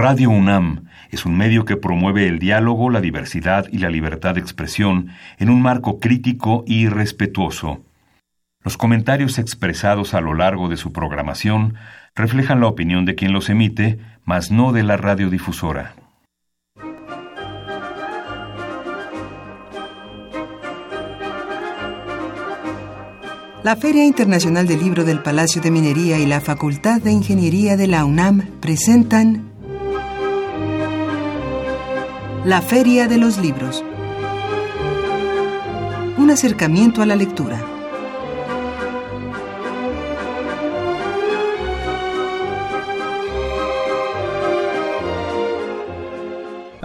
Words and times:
Radio 0.00 0.30
UNAM 0.30 0.84
es 1.10 1.26
un 1.26 1.36
medio 1.36 1.64
que 1.64 1.76
promueve 1.76 2.28
el 2.28 2.38
diálogo, 2.38 2.88
la 2.88 3.00
diversidad 3.00 3.66
y 3.72 3.78
la 3.78 3.90
libertad 3.90 4.36
de 4.36 4.40
expresión 4.40 5.08
en 5.38 5.50
un 5.50 5.60
marco 5.60 5.98
crítico 5.98 6.62
y 6.68 6.86
respetuoso. 6.86 7.84
Los 8.62 8.76
comentarios 8.76 9.40
expresados 9.40 10.14
a 10.14 10.20
lo 10.20 10.34
largo 10.34 10.68
de 10.68 10.76
su 10.76 10.92
programación 10.92 11.74
reflejan 12.14 12.60
la 12.60 12.68
opinión 12.68 13.06
de 13.06 13.16
quien 13.16 13.32
los 13.32 13.50
emite, 13.50 13.98
mas 14.24 14.52
no 14.52 14.70
de 14.70 14.84
la 14.84 14.96
radiodifusora. 14.96 15.96
La 23.64 23.74
Feria 23.74 24.04
Internacional 24.04 24.68
del 24.68 24.78
Libro 24.78 25.02
del 25.02 25.24
Palacio 25.24 25.60
de 25.60 25.72
Minería 25.72 26.20
y 26.20 26.26
la 26.26 26.40
Facultad 26.40 27.02
de 27.02 27.10
Ingeniería 27.10 27.76
de 27.76 27.88
la 27.88 28.04
UNAM 28.04 28.42
presentan 28.60 29.47
La 32.48 32.62
Feria 32.62 33.08
de 33.08 33.18
los 33.18 33.36
Libros. 33.36 33.84
Un 36.16 36.30
acercamiento 36.30 37.02
a 37.02 37.04
la 37.04 37.14
lectura. 37.14 37.77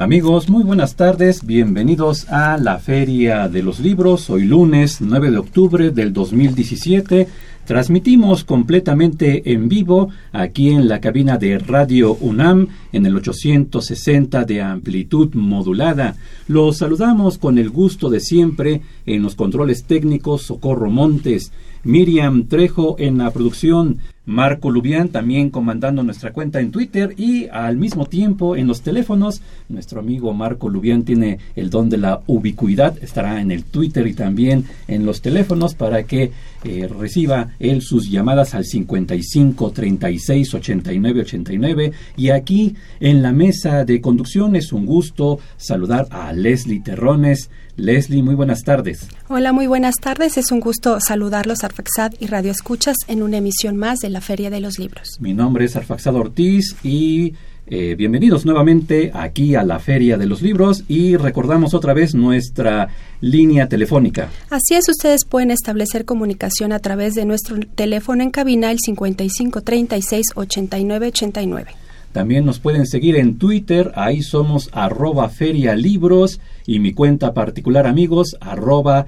Amigos, 0.03 0.49
muy 0.49 0.65
buenas 0.65 0.97
tardes, 0.97 1.45
bienvenidos 1.45 2.27
a 2.27 2.57
la 2.57 2.77
Feria 2.77 3.47
de 3.47 3.63
los 3.63 3.79
Libros, 3.79 4.29
hoy 4.29 4.43
lunes 4.43 4.99
9 4.99 5.31
de 5.31 5.37
octubre 5.37 5.91
del 5.91 6.11
2017. 6.11 7.29
Transmitimos 7.63 8.43
completamente 8.43 9.53
en 9.53 9.69
vivo 9.69 10.09
aquí 10.33 10.71
en 10.71 10.89
la 10.89 10.99
cabina 10.99 11.37
de 11.37 11.57
Radio 11.57 12.15
UNAM 12.15 12.67
en 12.91 13.05
el 13.05 13.15
860 13.15 14.43
de 14.43 14.61
amplitud 14.61 15.33
modulada. 15.35 16.17
Los 16.49 16.79
saludamos 16.79 17.37
con 17.37 17.57
el 17.57 17.69
gusto 17.69 18.09
de 18.09 18.19
siempre 18.19 18.81
en 19.05 19.23
los 19.23 19.35
controles 19.35 19.85
técnicos 19.85 20.41
Socorro 20.41 20.89
Montes, 20.91 21.53
Miriam 21.83 22.47
Trejo 22.47 22.95
en 22.97 23.17
la 23.17 23.31
producción, 23.31 23.99
Marco 24.25 24.71
Lubián 24.71 25.09
también 25.09 25.49
comandando 25.49 26.01
nuestra 26.01 26.31
cuenta 26.31 26.61
en 26.61 26.71
Twitter 26.71 27.13
y 27.17 27.47
al 27.49 27.75
mismo 27.75 28.05
tiempo 28.05 28.55
en 28.55 28.67
los 28.67 28.81
teléfonos. 28.81 29.41
Nuestro 29.67 29.99
amigo 29.99 30.33
Marco 30.33 30.69
Lubián 30.69 31.03
tiene 31.03 31.39
el 31.57 31.69
don 31.69 31.89
de 31.89 31.97
la 31.97 32.21
ubicuidad, 32.27 32.97
estará 33.03 33.41
en 33.41 33.51
el 33.51 33.65
Twitter 33.65 34.07
y 34.07 34.13
también 34.13 34.63
en 34.87 35.05
los 35.05 35.21
teléfonos 35.21 35.75
para 35.75 36.03
que 36.03 36.31
eh, 36.63 36.87
reciba 36.87 37.49
él 37.59 37.81
sus 37.81 38.09
llamadas 38.09 38.53
al 38.53 38.63
55 38.63 39.71
36 39.71 40.53
89 40.53 41.21
89 41.21 41.91
y 42.15 42.29
aquí 42.29 42.75
en 43.01 43.21
la 43.21 43.33
mesa 43.33 43.83
de 43.83 43.99
conducción 43.99 44.55
es 44.55 44.71
un 44.71 44.85
gusto 44.85 45.39
saludar 45.57 46.07
a 46.11 46.31
Leslie 46.31 46.79
Terrones. 46.79 47.49
Leslie, 47.75 48.21
muy 48.21 48.35
buenas 48.35 48.63
tardes. 48.63 49.07
Hola, 49.29 49.51
muy 49.51 49.67
buenas 49.67 49.95
tardes. 49.95 50.37
Es 50.37 50.51
un 50.51 50.59
gusto 50.59 50.99
saludarlos, 50.99 51.63
Arfaxad 51.63 52.13
y 52.19 52.27
Radio 52.27 52.51
Escuchas, 52.51 52.97
en 53.07 53.23
una 53.23 53.37
emisión 53.37 53.77
más 53.77 53.99
de 53.99 54.09
la 54.09 54.21
Feria 54.21 54.49
de 54.49 54.59
los 54.59 54.77
Libros. 54.77 55.17
Mi 55.19 55.33
nombre 55.33 55.65
es 55.65 55.75
Arfaxad 55.75 56.15
Ortiz 56.15 56.75
y 56.83 57.33
eh, 57.65 57.95
bienvenidos 57.95 58.45
nuevamente 58.45 59.11
aquí 59.13 59.55
a 59.55 59.63
la 59.63 59.79
Feria 59.79 60.17
de 60.17 60.25
los 60.25 60.41
Libros 60.41 60.83
y 60.87 61.15
recordamos 61.15 61.73
otra 61.73 61.93
vez 61.93 62.13
nuestra 62.13 62.89
línea 63.21 63.67
telefónica. 63.67 64.29
Así 64.49 64.75
es, 64.75 64.87
ustedes 64.89 65.25
pueden 65.25 65.49
establecer 65.49 66.05
comunicación 66.05 66.73
a 66.73 66.79
través 66.79 67.13
de 67.13 67.25
nuestro 67.25 67.57
teléfono 67.73 68.21
en 68.21 68.31
cabina 68.31 68.69
el 68.69 68.79
55 68.79 69.61
36 69.61 70.25
89 70.35 71.07
89. 71.07 71.71
También 72.13 72.45
nos 72.45 72.59
pueden 72.59 72.85
seguir 72.85 73.15
en 73.15 73.39
Twitter, 73.39 73.91
ahí 73.95 74.21
somos 74.21 74.69
arroba 74.71 75.29
ferialibros 75.29 76.39
y 76.67 76.77
mi 76.79 76.93
cuenta 76.93 77.33
particular 77.33 77.87
amigos 77.87 78.37
arroba 78.39 79.07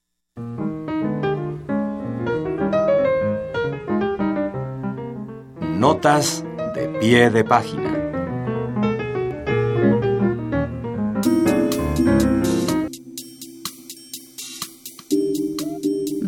Notas 5.78 6.44
de 6.74 6.88
pie 7.00 7.30
de 7.30 7.44
página. 7.44 7.99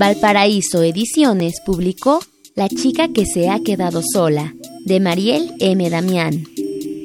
Valparaíso 0.03 0.83
Ediciones 0.83 1.61
publicó 1.65 2.19
La 2.57 2.69
chica 2.69 3.07
que 3.13 3.25
se 3.25 3.49
ha 3.49 3.61
quedado 3.61 4.03
sola, 4.03 4.53
de 4.85 4.99
Mariel 4.99 5.53
M. 5.61 5.89
Damián. 5.91 6.45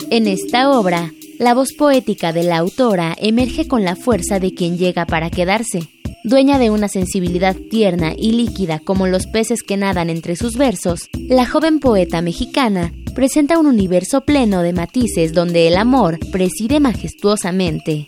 En 0.09 0.25
esta 0.25 0.71
obra, 0.71 1.13
la 1.37 1.53
voz 1.53 1.73
poética 1.73 2.33
de 2.33 2.41
la 2.41 2.57
autora 2.57 3.15
emerge 3.19 3.67
con 3.67 3.83
la 3.83 3.95
fuerza 3.95 4.39
de 4.39 4.55
quien 4.55 4.79
llega 4.79 5.05
para 5.05 5.29
quedarse. 5.29 5.87
Dueña 6.23 6.57
de 6.57 6.71
una 6.71 6.87
sensibilidad 6.87 7.55
tierna 7.69 8.13
y 8.17 8.31
líquida 8.31 8.79
como 8.79 9.05
los 9.05 9.27
peces 9.27 9.61
que 9.61 9.77
nadan 9.77 10.09
entre 10.09 10.35
sus 10.35 10.57
versos, 10.57 11.07
la 11.13 11.45
joven 11.45 11.79
poeta 11.79 12.23
mexicana 12.23 12.91
presenta 13.13 13.59
un 13.59 13.67
universo 13.67 14.21
pleno 14.21 14.63
de 14.63 14.73
matices 14.73 15.33
donde 15.33 15.67
el 15.67 15.77
amor 15.77 16.17
preside 16.31 16.79
majestuosamente. 16.79 18.07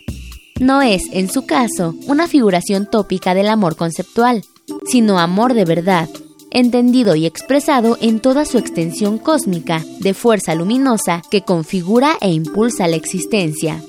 No 0.58 0.82
es, 0.82 1.04
en 1.12 1.30
su 1.30 1.46
caso, 1.46 1.94
una 2.08 2.26
figuración 2.26 2.90
tópica 2.90 3.34
del 3.34 3.48
amor 3.48 3.76
conceptual, 3.76 4.42
sino 4.86 5.18
amor 5.18 5.54
de 5.54 5.64
verdad, 5.64 6.08
entendido 6.50 7.14
y 7.14 7.26
expresado 7.26 7.96
en 8.00 8.20
toda 8.20 8.44
su 8.44 8.58
extensión 8.58 9.18
cósmica, 9.18 9.84
de 10.00 10.14
fuerza 10.14 10.54
luminosa 10.54 11.22
que 11.30 11.42
configura 11.42 12.16
e 12.20 12.30
impulsa 12.30 12.88
la 12.88 12.96
existencia. 12.96 13.82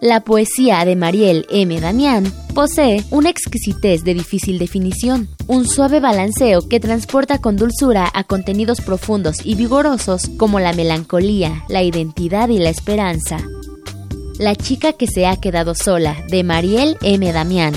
La 0.00 0.20
poesía 0.20 0.84
de 0.84 0.94
Mariel 0.94 1.46
M. 1.50 1.80
Damián 1.80 2.30
posee 2.54 3.02
una 3.10 3.30
exquisitez 3.30 4.04
de 4.04 4.12
difícil 4.12 4.58
definición, 4.58 5.28
un 5.46 5.66
suave 5.66 6.00
balanceo 6.00 6.68
que 6.68 6.80
transporta 6.80 7.38
con 7.38 7.56
dulzura 7.56 8.10
a 8.12 8.24
contenidos 8.24 8.82
profundos 8.82 9.36
y 9.42 9.54
vigorosos 9.54 10.30
como 10.36 10.60
la 10.60 10.74
melancolía, 10.74 11.64
la 11.68 11.82
identidad 11.82 12.50
y 12.50 12.58
la 12.58 12.68
esperanza. 12.68 13.38
La 14.38 14.54
chica 14.54 14.92
que 14.92 15.06
se 15.06 15.26
ha 15.26 15.38
quedado 15.38 15.74
sola, 15.74 16.14
de 16.28 16.44
Mariel 16.44 16.98
M. 17.00 17.32
Damián. 17.32 17.72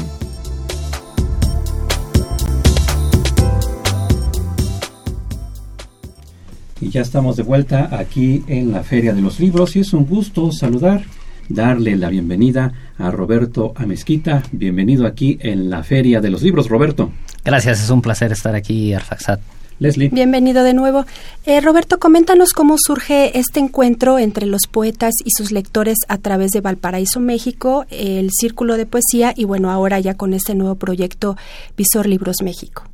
Y 6.81 6.89
ya 6.89 7.01
estamos 7.01 7.35
de 7.35 7.43
vuelta 7.43 7.89
aquí 7.91 8.43
en 8.47 8.71
la 8.71 8.83
Feria 8.83 9.13
de 9.13 9.21
los 9.21 9.39
Libros 9.39 9.75
y 9.75 9.81
es 9.81 9.93
un 9.93 10.05
gusto 10.05 10.51
saludar, 10.51 11.03
darle 11.49 11.97
la 11.97 12.09
bienvenida 12.09 12.71
a 12.97 13.11
Roberto 13.11 13.73
Amezquita. 13.75 14.43
Bienvenido 14.51 15.05
aquí 15.05 15.37
en 15.41 15.69
la 15.69 15.83
Feria 15.83 16.21
de 16.21 16.29
los 16.29 16.41
Libros, 16.41 16.69
Roberto. 16.69 17.11
Gracias, 17.43 17.83
es 17.83 17.89
un 17.89 18.01
placer 18.01 18.31
estar 18.31 18.55
aquí, 18.55 18.93
Arfaxat. 18.93 19.41
Leslie. 19.79 20.09
Bienvenido 20.09 20.63
de 20.63 20.73
nuevo. 20.73 21.05
Eh, 21.45 21.61
Roberto, 21.61 21.99
coméntanos 21.99 22.51
cómo 22.51 22.75
surge 22.77 23.37
este 23.39 23.61
encuentro 23.61 24.19
entre 24.19 24.45
los 24.45 24.67
poetas 24.69 25.13
y 25.23 25.31
sus 25.31 25.51
lectores 25.51 25.97
a 26.09 26.17
través 26.17 26.51
de 26.51 26.59
Valparaíso, 26.61 27.21
México, 27.21 27.85
el 27.89 28.29
Círculo 28.31 28.75
de 28.75 28.85
Poesía 28.85 29.33
y 29.35 29.45
bueno, 29.45 29.71
ahora 29.71 29.99
ya 29.99 30.15
con 30.15 30.33
este 30.33 30.53
nuevo 30.53 30.75
proyecto 30.75 31.37
Visor 31.77 32.07
Libros 32.07 32.37
México. 32.43 32.88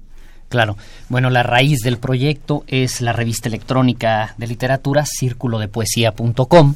Claro. 0.50 0.78
Bueno, 1.10 1.30
la 1.30 1.44
raíz 1.44 1.80
del 1.80 1.98
proyecto 1.98 2.64
es 2.68 3.02
la 3.02 3.14
revista 3.14 3.50
electrónica 3.50 4.36
de 4.38 4.48
literatura 4.48 5.06
círculo 5.06 5.60
de 5.60 5.68
poesía.com, 5.68 6.76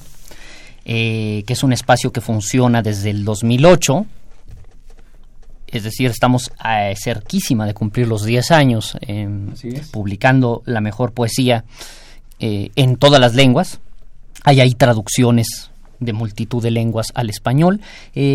eh, 0.86 1.44
que 1.45 1.54
es 1.54 1.63
un 1.63 1.74
espacio 1.74 2.12
que 2.12 2.21
funciona 2.21 2.81
desde 2.81 3.12
el 3.12 3.24
2008. 3.24 4.06
Es 5.68 5.83
decir, 5.83 6.10
estamos 6.10 6.51
eh, 6.66 6.95
cerquísima 7.01 7.68
de 7.68 7.75
cumplir 7.75 8.07
los 8.07 8.25
10 8.25 8.51
años 8.51 8.98
publicando 9.92 10.63
la 10.66 10.81
mejor 10.81 11.12
poesía 11.12 11.63
eh, 12.39 12.71
en 12.75 12.95
todas 12.95 13.21
las 13.21 13.36
lenguas. 13.36 13.80
Hay 14.44 14.62
ahí 14.62 14.74
traducciones 14.74 15.69
de 16.00 16.13
multitud 16.13 16.63
de 16.63 16.71
lenguas 16.71 17.07
al 17.13 17.30
español. 17.30 17.81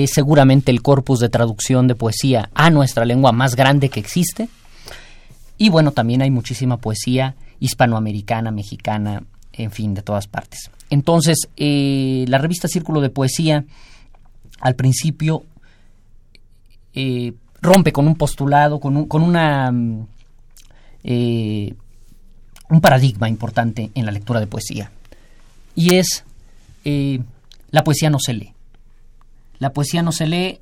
seguramente 0.06 0.70
el 0.70 0.81
corpus 0.81 1.19
de 1.19 1.28
traducción 1.28 1.88
de 1.88 1.96
poesía 1.96 2.50
a 2.54 2.70
nuestra 2.70 3.04
lengua 3.04 3.32
más 3.32 3.56
grande 3.56 3.88
que 3.88 3.98
existe. 3.98 4.48
Y 5.56 5.68
bueno, 5.70 5.92
también 5.92 6.22
hay 6.22 6.30
muchísima 6.30 6.78
poesía 6.78 7.36
hispanoamericana, 7.60 8.50
mexicana, 8.50 9.22
en 9.52 9.70
fin, 9.70 9.94
de 9.94 10.02
todas 10.02 10.26
partes. 10.26 10.70
Entonces, 10.90 11.48
eh, 11.56 12.24
la 12.28 12.38
revista 12.38 12.68
Círculo 12.68 13.00
de 13.00 13.10
Poesía, 13.10 13.64
al 14.60 14.74
principio, 14.74 15.44
eh, 16.92 17.32
rompe 17.60 17.92
con 17.92 18.06
un 18.06 18.16
postulado, 18.16 18.80
con, 18.80 18.96
un, 18.96 19.06
con 19.06 19.22
una... 19.22 19.70
Mm, 19.70 20.06
eh, 21.04 21.74
un 22.70 22.80
paradigma 22.80 23.28
importante 23.28 23.90
en 23.94 24.06
la 24.06 24.12
lectura 24.12 24.40
de 24.40 24.46
poesía. 24.46 24.90
Y 25.76 25.96
es, 25.96 26.24
la 27.70 27.84
poesía 27.84 28.08
no 28.08 28.18
se 28.18 28.32
lee. 28.32 28.54
La 29.58 29.70
poesía 29.70 30.02
no 30.02 30.12
se 30.12 30.26
lee 30.26 30.60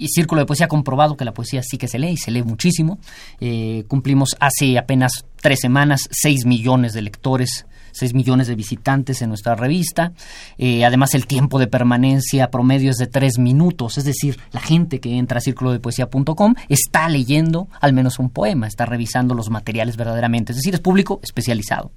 y 0.00 0.08
Círculo 0.08 0.40
de 0.40 0.46
Poesía 0.46 0.66
ha 0.66 0.68
comprobado 0.68 1.16
que 1.16 1.26
la 1.26 1.34
poesía 1.34 1.62
sí 1.62 1.76
que 1.76 1.86
se 1.86 1.98
lee 1.98 2.12
y 2.12 2.16
se 2.16 2.30
lee 2.30 2.42
muchísimo. 2.42 2.98
Eh, 3.38 3.84
cumplimos 3.86 4.34
hace 4.40 4.78
apenas 4.78 5.26
tres 5.40 5.60
semanas 5.60 6.08
seis 6.10 6.46
millones 6.46 6.94
de 6.94 7.02
lectores 7.02 7.66
6 7.92 8.14
millones 8.14 8.46
de 8.46 8.54
visitantes 8.54 9.20
en 9.20 9.30
nuestra 9.30 9.56
revista. 9.56 10.12
Eh, 10.58 10.84
además, 10.84 11.12
el 11.16 11.26
tiempo 11.26 11.58
de 11.58 11.66
permanencia 11.66 12.48
promedio 12.48 12.92
es 12.92 12.98
de 12.98 13.08
3 13.08 13.40
minutos, 13.40 13.98
es 13.98 14.04
decir, 14.04 14.38
la 14.52 14.60
gente 14.60 15.00
que 15.00 15.18
entra 15.18 15.38
a 15.38 15.40
círculo 15.40 15.72
de 15.72 15.80
poesía.com 15.80 16.54
está 16.68 17.08
leyendo 17.08 17.66
al 17.80 17.92
menos 17.92 18.20
un 18.20 18.30
poema, 18.30 18.68
está 18.68 18.86
revisando 18.86 19.34
los 19.34 19.50
materiales 19.50 19.96
verdaderamente, 19.96 20.52
es 20.52 20.58
decir, 20.58 20.72
es 20.72 20.80
público 20.80 21.18
especializado. 21.24 21.90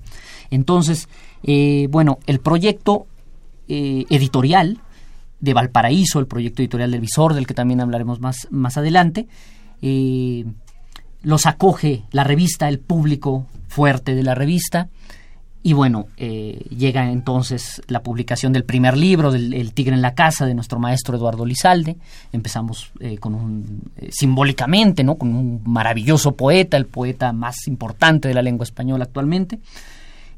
Entonces, 0.49 1.09
eh, 1.43 1.87
bueno, 1.91 2.17
el 2.25 2.39
proyecto 2.39 3.05
editorial 3.67 4.81
de 5.43 5.53
Valparaíso, 5.53 6.21
el 6.21 6.27
proyecto 6.27 6.61
editorial 6.61 6.91
del 6.91 7.01
Visor, 7.01 7.33
del 7.33 7.45
que 7.45 7.53
también 7.53 7.81
hablaremos 7.81 8.21
más, 8.21 8.47
más 8.49 8.77
adelante. 8.77 9.27
Eh, 9.81 10.45
los 11.21 11.45
acoge 11.45 12.03
la 12.11 12.23
revista, 12.23 12.69
el 12.69 12.79
público 12.79 13.45
fuerte 13.67 14.15
de 14.15 14.23
la 14.23 14.35
revista. 14.35 14.87
Y 15.61 15.73
bueno, 15.73 16.07
eh, 16.15 16.65
llega 16.69 17.11
entonces 17.11 17.81
la 17.87 18.03
publicación 18.03 18.53
del 18.53 18.63
primer 18.63 18.95
libro, 18.95 19.31
del 19.31 19.53
El 19.53 19.73
Tigre 19.73 19.93
en 19.93 20.01
la 20.01 20.15
Casa, 20.15 20.45
de 20.45 20.53
nuestro 20.53 20.79
maestro 20.79 21.17
Eduardo 21.17 21.45
Lizalde. 21.45 21.97
Empezamos 22.31 22.91
eh, 23.01 23.17
con 23.17 23.35
un, 23.35 23.81
simbólicamente, 24.11 25.03
¿no? 25.03 25.15
Con 25.15 25.35
un 25.35 25.61
maravilloso 25.65 26.37
poeta, 26.37 26.77
el 26.77 26.85
poeta 26.85 27.33
más 27.33 27.67
importante 27.67 28.29
de 28.29 28.33
la 28.33 28.41
lengua 28.41 28.63
española 28.63 29.03
actualmente. 29.03 29.59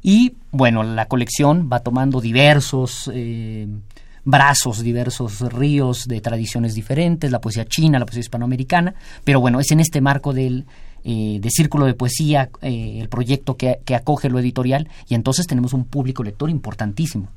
Y 0.02 0.34
bueno, 0.50 0.82
la 0.82 1.06
colección 1.06 1.70
va 1.72 1.78
tomando 1.80 2.20
diversos 2.20 3.08
brazos, 4.26 4.82
diversos 4.82 5.40
ríos 5.52 6.06
de 6.06 6.20
tradiciones 6.20 6.74
diferentes, 6.74 7.30
la 7.30 7.40
poesía 7.40 7.64
china, 7.64 7.98
la 7.98 8.04
poesía 8.04 8.20
hispanoamericana, 8.20 8.94
pero 9.24 9.40
bueno, 9.40 9.60
es 9.60 9.70
en 9.70 9.80
este 9.80 10.02
marco 10.02 10.34
del 10.34 10.66
eh, 11.04 11.38
de 11.40 11.50
Círculo 11.50 11.86
de 11.86 11.94
Poesía, 11.94 12.50
eh, 12.60 12.98
el 13.00 13.08
proyecto 13.08 13.56
que, 13.56 13.78
acoge 13.94 14.28
lo 14.28 14.40
editorial, 14.40 14.88
y 15.08 15.14
entonces 15.14 15.46
tenemos 15.46 15.72
un 15.72 15.84
público 15.84 16.24
lector 16.24 16.50
importantísimo. 16.50 17.28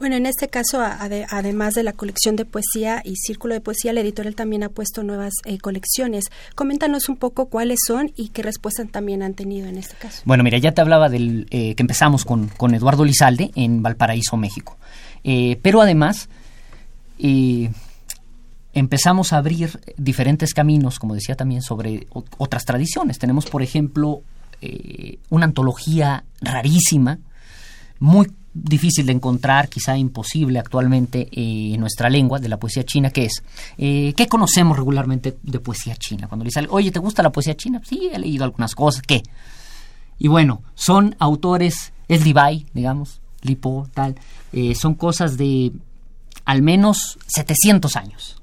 Bueno, 0.00 0.16
en 0.16 0.26
este 0.26 0.48
caso, 0.48 0.82
además 0.82 1.74
de 1.74 1.84
la 1.84 1.92
colección 1.92 2.36
de 2.36 2.44
poesía 2.44 3.00
y 3.02 3.14
Círculo 3.16 3.54
de 3.54 3.62
Poesía, 3.62 3.94
la 3.94 4.00
editorial 4.00 4.34
también 4.34 4.64
ha 4.64 4.68
puesto 4.68 5.04
nuevas 5.04 5.32
eh, 5.44 5.56
colecciones. 5.58 6.26
Coméntanos 6.54 7.08
un 7.08 7.16
poco 7.16 7.46
cuáles 7.46 7.78
son 7.86 8.12
y 8.16 8.28
qué 8.28 8.42
respuestas 8.42 8.90
también 8.90 9.22
han 9.22 9.32
tenido 9.34 9.68
en 9.68 9.78
este 9.78 9.94
caso. 9.94 10.22
Bueno, 10.26 10.42
mira, 10.42 10.58
ya 10.58 10.72
te 10.72 10.82
hablaba 10.82 11.08
del 11.08 11.46
que 11.48 11.76
empezamos 11.78 12.24
con, 12.24 12.48
con 12.48 12.74
Eduardo 12.74 13.04
Lizalde 13.04 13.52
en 13.54 13.82
Valparaíso, 13.82 14.36
México. 14.36 14.76
Eh, 15.28 15.58
pero 15.60 15.82
además 15.82 16.28
empezamos 18.72 19.32
a 19.32 19.38
abrir 19.38 19.80
diferentes 19.96 20.54
caminos, 20.54 21.00
como 21.00 21.14
decía 21.14 21.34
también, 21.34 21.62
sobre 21.62 22.06
otras 22.38 22.64
tradiciones. 22.64 23.18
Tenemos, 23.18 23.46
por 23.46 23.62
ejemplo, 23.62 24.22
eh, 24.62 25.18
una 25.28 25.46
antología 25.46 26.22
rarísima, 26.40 27.18
muy 27.98 28.30
difícil 28.54 29.06
de 29.06 29.12
encontrar, 29.12 29.68
quizá 29.68 29.96
imposible 29.96 30.60
actualmente 30.60 31.28
eh, 31.32 31.74
en 31.74 31.80
nuestra 31.80 32.08
lengua 32.08 32.38
de 32.38 32.48
la 32.48 32.58
poesía 32.58 32.84
china, 32.84 33.10
que 33.10 33.24
es, 33.24 33.42
¿qué 33.76 34.26
conocemos 34.28 34.76
regularmente 34.76 35.36
de 35.42 35.58
poesía 35.58 35.96
china? 35.96 36.28
Cuando 36.28 36.44
le 36.44 36.50
dice, 36.50 36.66
oye, 36.70 36.92
¿te 36.92 37.00
gusta 37.00 37.24
la 37.24 37.32
poesía 37.32 37.56
china? 37.56 37.82
Sí, 37.84 38.10
he 38.12 38.18
leído 38.18 38.44
algunas 38.44 38.76
cosas, 38.76 39.02
¿qué? 39.02 39.24
Y 40.20 40.28
bueno, 40.28 40.62
son 40.76 41.16
autores, 41.18 41.92
es 42.06 42.24
Levi, 42.24 42.66
digamos, 42.72 43.20
Lipo, 43.46 43.88
tal, 43.94 44.16
eh, 44.52 44.74
son 44.74 44.94
cosas 44.94 45.36
de 45.36 45.72
al 46.44 46.62
menos 46.62 47.18
700 47.26 47.96
años. 47.96 48.36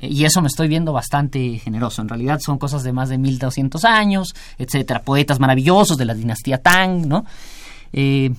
Y 0.00 0.24
eso 0.24 0.42
me 0.42 0.48
estoy 0.48 0.66
viendo 0.66 0.92
bastante 0.92 1.58
generoso. 1.58 2.02
En 2.02 2.08
realidad 2.08 2.40
son 2.40 2.58
cosas 2.58 2.82
de 2.82 2.92
más 2.92 3.08
de 3.08 3.18
1200 3.18 3.84
años, 3.84 4.34
etcétera. 4.58 5.02
Poetas 5.02 5.38
maravillosos 5.38 5.96
de 5.96 6.04
la 6.04 6.14
dinastía 6.14 6.58
Tang, 6.58 7.06
¿no? 7.06 7.24
Eh, 7.92 8.34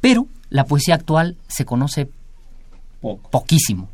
pero 0.00 0.28
la 0.50 0.64
poesía 0.64 0.94
actual 0.94 1.36
se 1.48 1.64
conoce 1.64 2.08
poquísimo. 3.30 3.88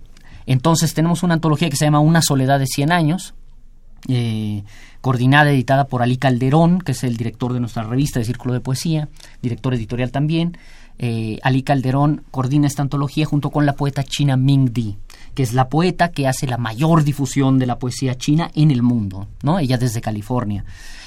Entonces 0.46 0.94
tenemos 0.94 1.22
una 1.22 1.34
antología 1.34 1.70
que 1.70 1.76
se 1.76 1.86
llama 1.86 2.00
Una 2.00 2.22
soledad 2.22 2.58
de 2.58 2.66
100 2.66 2.92
años, 2.92 3.34
eh, 4.08 4.62
coordinada, 5.00 5.50
editada 5.50 5.86
por 5.86 6.02
Ali 6.02 6.18
Calderón, 6.18 6.80
que 6.80 6.92
es 6.92 7.02
el 7.02 7.16
director 7.16 7.52
de 7.52 7.60
nuestra 7.60 7.82
revista 7.82 8.18
de 8.18 8.25
Círculo 8.25 8.54
de 8.54 8.60
Poesía, 8.60 9.08
director 9.42 9.75
editorial 9.75 10.12
también. 10.12 10.56
Eh, 10.98 11.38
Ali 11.42 11.62
Calderón 11.62 12.24
coordina 12.30 12.66
esta 12.66 12.82
antología 12.82 13.26
junto 13.26 13.50
con 13.50 13.66
la 13.66 13.74
poeta 13.74 14.02
china 14.02 14.36
Ming 14.36 14.72
Di, 14.72 14.96
que 15.34 15.42
es 15.42 15.52
la 15.52 15.68
poeta 15.68 16.10
que 16.10 16.26
hace 16.26 16.46
la 16.46 16.56
mayor 16.56 17.04
difusión 17.04 17.58
de 17.58 17.66
la 17.66 17.78
poesía 17.78 18.16
china 18.16 18.50
en 18.54 18.70
el 18.70 18.82
mundo, 18.82 19.28
¿no? 19.42 19.58
Ella 19.58 19.78
desde 19.78 20.00
California. 20.00 20.64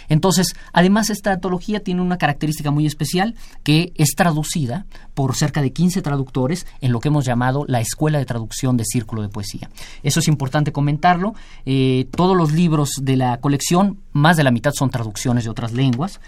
Entonces, 0.09 0.55
además 0.73 1.09
esta 1.09 1.33
antología 1.33 1.81
tiene 1.81 2.01
una 2.01 2.17
característica 2.17 2.71
muy 2.71 2.85
especial 2.85 3.35
que 3.63 3.93
es 3.95 4.15
traducida 4.15 4.85
por 5.13 5.35
cerca 5.35 5.61
de 5.61 5.71
15 5.71 6.01
traductores 6.01 6.65
en 6.81 6.91
lo 6.91 6.99
que 6.99 7.07
hemos 7.07 7.25
llamado 7.25 7.63
la 7.67 7.79
Escuela 7.79 8.17
de 8.17 8.25
Traducción 8.25 8.75
de 8.75 8.85
Círculo 8.85 9.21
de 9.21 9.29
Poesía. 9.29 9.69
Eso 10.03 10.19
es 10.19 10.27
importante 10.27 10.71
comentarlo. 10.71 11.35
Eh, 11.65 12.07
todos 12.15 12.35
los 12.35 12.51
libros 12.51 12.89
de 13.01 13.15
la 13.15 13.37
colección, 13.37 13.99
más 14.11 14.35
de 14.35 14.43
la 14.43 14.51
mitad 14.51 14.73
son 14.73 14.89
traducciones 14.89 15.43
de 15.43 15.51
otras 15.51 15.73
lenguas 15.73 16.19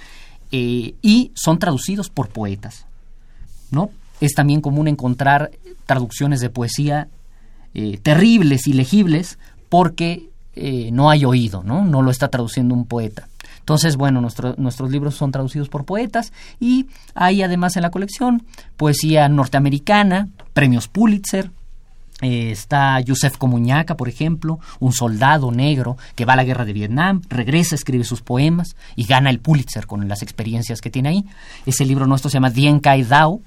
eh, 0.51 0.93
y 1.01 1.31
son 1.33 1.57
traducidos 1.57 2.09
por 2.09 2.29
poetas. 2.29 2.85
¿No? 3.71 3.89
Es 4.19 4.33
también 4.33 4.61
común 4.61 4.87
encontrar 4.87 5.51
traducciones 5.85 6.39
de 6.41 6.49
poesía 6.49 7.07
eh, 7.73 7.97
terribles 8.01 8.67
y 8.67 8.73
legibles 8.73 9.39
porque 9.69 10.27
no 10.91 11.09
hay 11.09 11.23
oído, 11.23 11.63
¿no? 11.63 12.01
Lo 12.01 12.11
está 12.11 12.27
traduciendo 12.27 12.75
un 12.75 12.85
poeta. 12.85 13.29
Entonces, 13.59 13.95
bueno, 13.95 14.19
nuestros 14.21 14.91
libros 14.91 15.15
son 15.15 15.31
traducidos 15.31 15.69
por 15.69 15.85
poetas 15.85 16.33
y 16.59 16.87
hay 17.13 17.41
además 17.41 17.77
en 17.77 17.83
la 17.83 17.91
colección 17.91 18.43
poesía 18.75 19.29
norteamericana, 19.29 20.27
premios 20.53 20.87
Pulitzer, 20.87 21.51
eh, 22.21 22.51
está 22.51 22.99
Yusef 22.99 23.37
Comuñaca, 23.37 23.95
por 23.97 24.09
ejemplo, 24.09 24.59
un 24.79 24.93
soldado 24.93 25.51
negro 25.51 25.97
que 26.15 26.25
va 26.25 26.33
a 26.33 26.35
la 26.35 26.43
guerra 26.43 26.65
de 26.65 26.73
Vietnam, 26.73 27.21
regresa, 27.29 27.75
escribe 27.75 28.03
sus 28.03 28.21
poemas 28.21 28.75
y 28.95 29.05
gana 29.05 29.29
el 29.29 29.39
Pulitzer 29.39 29.87
con 29.87 30.07
las 30.07 30.21
experiencias 30.21 30.81
que 30.81 30.89
tiene 30.89 31.09
ahí. 31.09 31.25
Ese 31.65 31.85
libro 31.85 32.07
nuestro 32.07 32.29
se 32.29 32.35
llama 32.35 32.49
Dien 32.49 32.79
Kai 32.79 33.03
Dao, 33.03 33.41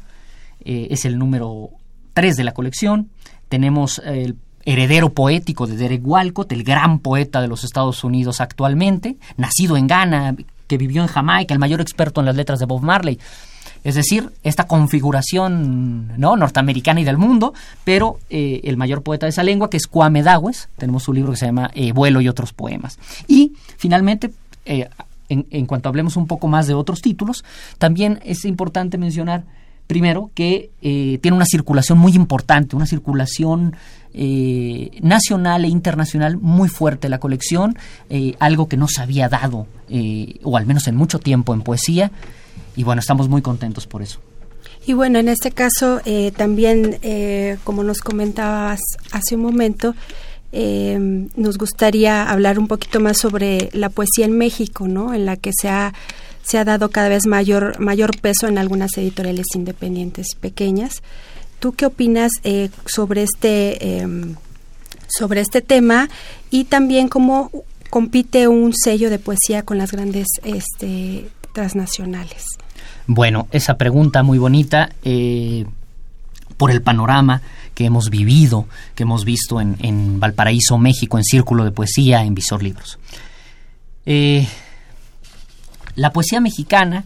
eh, 0.64 0.88
es 0.90 1.04
el 1.04 1.18
número 1.18 1.70
3 2.14 2.36
de 2.36 2.44
la 2.44 2.52
colección. 2.52 3.10
Tenemos 3.48 4.00
el 4.04 4.36
heredero 4.64 5.12
poético 5.12 5.66
de 5.66 5.76
Derek 5.76 6.06
Walcott, 6.06 6.52
el 6.52 6.64
gran 6.64 6.98
poeta 6.98 7.40
de 7.40 7.48
los 7.48 7.64
Estados 7.64 8.02
Unidos 8.04 8.40
actualmente, 8.40 9.16
nacido 9.36 9.76
en 9.76 9.86
Ghana, 9.86 10.36
que 10.66 10.78
vivió 10.78 11.02
en 11.02 11.08
Jamaica, 11.08 11.54
el 11.54 11.60
mayor 11.60 11.80
experto 11.80 12.20
en 12.20 12.26
las 12.26 12.36
letras 12.36 12.58
de 12.58 12.66
Bob 12.66 12.82
Marley. 12.82 13.18
Es 13.82 13.96
decir, 13.96 14.30
esta 14.42 14.66
configuración 14.66 16.16
¿no? 16.16 16.36
norteamericana 16.36 17.02
y 17.02 17.04
del 17.04 17.18
mundo, 17.18 17.52
pero 17.84 18.18
eh, 18.30 18.62
el 18.64 18.78
mayor 18.78 19.02
poeta 19.02 19.26
de 19.26 19.30
esa 19.30 19.42
lengua, 19.42 19.68
que 19.68 19.76
es 19.76 19.86
Kwame 19.86 20.22
Dawes, 20.22 20.70
tenemos 20.78 21.02
su 21.02 21.12
libro 21.12 21.32
que 21.32 21.36
se 21.36 21.46
llama 21.46 21.70
eh, 21.74 21.92
Vuelo 21.92 22.22
y 22.22 22.28
otros 22.28 22.54
poemas. 22.54 22.98
Y 23.28 23.52
finalmente, 23.76 24.30
eh, 24.64 24.88
en, 25.28 25.46
en 25.50 25.66
cuanto 25.66 25.90
hablemos 25.90 26.16
un 26.16 26.26
poco 26.26 26.48
más 26.48 26.66
de 26.66 26.72
otros 26.72 27.02
títulos, 27.02 27.44
también 27.76 28.20
es 28.24 28.46
importante 28.46 28.96
mencionar 28.96 29.44
primero 29.86 30.30
que 30.34 30.70
tiene 30.80 31.36
una 31.36 31.46
circulación 31.46 31.98
muy 31.98 32.12
importante, 32.12 32.76
una 32.76 32.86
circulación 32.86 33.76
eh, 34.16 34.92
nacional 35.02 35.64
e 35.64 35.68
internacional 35.68 36.36
muy 36.36 36.68
fuerte 36.68 37.08
la 37.08 37.18
colección, 37.18 37.76
eh, 38.08 38.36
algo 38.38 38.68
que 38.68 38.76
no 38.76 38.86
se 38.86 39.02
había 39.02 39.28
dado, 39.28 39.66
eh, 39.88 40.38
o 40.44 40.56
al 40.56 40.66
menos 40.66 40.86
en 40.86 40.94
mucho 40.94 41.18
tiempo 41.18 41.52
en 41.52 41.62
poesía, 41.62 42.12
y 42.76 42.84
bueno, 42.84 43.00
estamos 43.00 43.28
muy 43.28 43.42
contentos 43.42 43.88
por 43.88 44.02
eso. 44.02 44.20
Y 44.86 44.92
bueno, 44.92 45.18
en 45.18 45.28
este 45.28 45.50
caso 45.50 46.00
también, 46.36 47.00
como 47.64 47.82
nos 47.82 48.00
comentabas 48.00 48.80
hace 49.10 49.34
un 49.34 49.42
momento, 49.42 49.96
nos 50.52 51.58
gustaría 51.58 52.30
hablar 52.30 52.58
un 52.58 52.68
poquito 52.68 53.00
más 53.00 53.18
sobre 53.18 53.70
la 53.72 53.88
poesía 53.88 54.26
en 54.26 54.38
México, 54.38 54.86
¿no? 54.86 55.14
En 55.14 55.24
la 55.24 55.36
que 55.36 55.50
se 55.58 55.68
ha 55.70 55.92
se 56.44 56.58
ha 56.58 56.64
dado 56.64 56.90
cada 56.90 57.08
vez 57.08 57.26
mayor 57.26 57.78
mayor 57.80 58.18
peso 58.20 58.46
en 58.46 58.58
algunas 58.58 58.96
editoriales 58.96 59.46
independientes 59.54 60.28
pequeñas. 60.38 61.02
¿Tú 61.58 61.72
qué 61.72 61.86
opinas 61.86 62.32
eh, 62.42 62.70
sobre 62.86 63.22
este 63.22 64.00
em, 64.00 64.36
sobre 65.08 65.40
este 65.40 65.62
tema 65.62 66.08
y 66.50 66.64
también 66.64 67.08
cómo 67.08 67.50
compite 67.90 68.48
un 68.48 68.72
sello 68.74 69.10
de 69.10 69.18
poesía 69.18 69.62
con 69.62 69.78
las 69.78 69.92
grandes 69.92 70.26
este, 70.42 71.28
transnacionales? 71.52 72.44
Bueno, 73.06 73.48
esa 73.52 73.76
pregunta 73.76 74.22
muy 74.22 74.38
bonita 74.38 74.90
eh, 75.04 75.64
por 76.56 76.70
el 76.70 76.82
panorama 76.82 77.42
que 77.74 77.84
hemos 77.84 78.10
vivido, 78.10 78.66
que 78.94 79.02
hemos 79.02 79.24
visto 79.24 79.60
en, 79.60 80.20
Valparaíso, 80.20 80.78
México, 80.78 81.18
en 81.18 81.24
Círculo 81.24 81.64
de 81.64 81.70
Poesía, 81.70 82.24
en 82.24 82.34
Visor 82.34 82.62
Libros. 82.62 82.98
Eh, 84.06 84.46
la 85.96 86.12
poesía 86.12 86.40
mexicana 86.40 87.04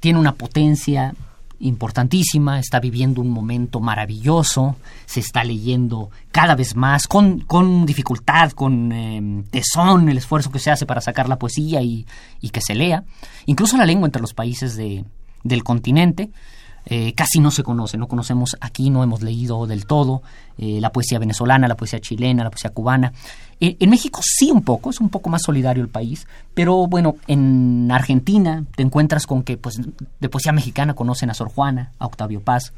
tiene 0.00 0.18
una 0.18 0.32
potencia 0.34 1.14
importantísima, 1.60 2.60
está 2.60 2.78
viviendo 2.78 3.20
un 3.20 3.30
momento 3.30 3.80
maravilloso, 3.80 4.76
se 5.06 5.20
está 5.20 5.42
leyendo 5.42 6.10
cada 6.30 6.54
vez 6.54 6.76
más, 6.76 7.08
con, 7.08 7.40
con 7.40 7.84
dificultad, 7.84 8.52
con 8.52 8.92
em, 8.92 9.42
tesón, 9.44 10.08
el 10.08 10.18
esfuerzo 10.18 10.52
que 10.52 10.60
se 10.60 10.70
hace 10.70 10.86
para 10.86 11.00
sacar 11.00 11.28
la 11.28 11.38
poesía 11.38 11.82
y, 11.82 12.06
y 12.40 12.50
que 12.50 12.60
se 12.60 12.74
lea. 12.74 13.02
Incluso 13.46 13.76
la 13.76 13.86
lengua 13.86 14.06
entre 14.06 14.22
los 14.22 14.34
países 14.34 14.76
de, 14.76 15.04
del 15.42 15.64
continente 15.64 16.30
eh, 16.86 17.12
casi 17.14 17.40
no 17.40 17.50
se 17.50 17.62
conoce, 17.62 17.98
no 17.98 18.08
conocemos 18.08 18.56
aquí, 18.60 18.90
no 18.90 19.02
hemos 19.02 19.22
leído 19.22 19.66
del 19.66 19.86
todo 19.86 20.22
eh, 20.56 20.80
la 20.80 20.90
poesía 20.90 21.18
venezolana, 21.18 21.68
la 21.68 21.76
poesía 21.76 22.00
chilena, 22.00 22.44
la 22.44 22.50
poesía 22.50 22.70
cubana. 22.70 23.12
Eh, 23.60 23.76
en 23.78 23.90
México 23.90 24.20
sí 24.22 24.50
un 24.50 24.62
poco, 24.62 24.90
es 24.90 25.00
un 25.00 25.08
poco 25.08 25.28
más 25.28 25.42
solidario 25.42 25.82
el 25.82 25.88
país, 25.88 26.26
pero 26.54 26.86
bueno, 26.86 27.16
en 27.26 27.90
Argentina 27.90 28.64
te 28.74 28.82
encuentras 28.82 29.26
con 29.26 29.42
que 29.42 29.56
pues, 29.56 29.80
de 30.20 30.28
poesía 30.28 30.52
mexicana 30.52 30.94
conocen 30.94 31.30
a 31.30 31.34
Sor 31.34 31.48
Juana, 31.48 31.92
a 31.98 32.06
Octavio 32.06 32.40
Paz, 32.40 32.72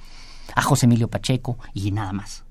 a 0.54 0.62
José 0.62 0.87
Emilio 0.87 1.09
Pacheco 1.09 1.59
y 1.75 1.90
nada 1.92 2.12
más. 2.12 2.45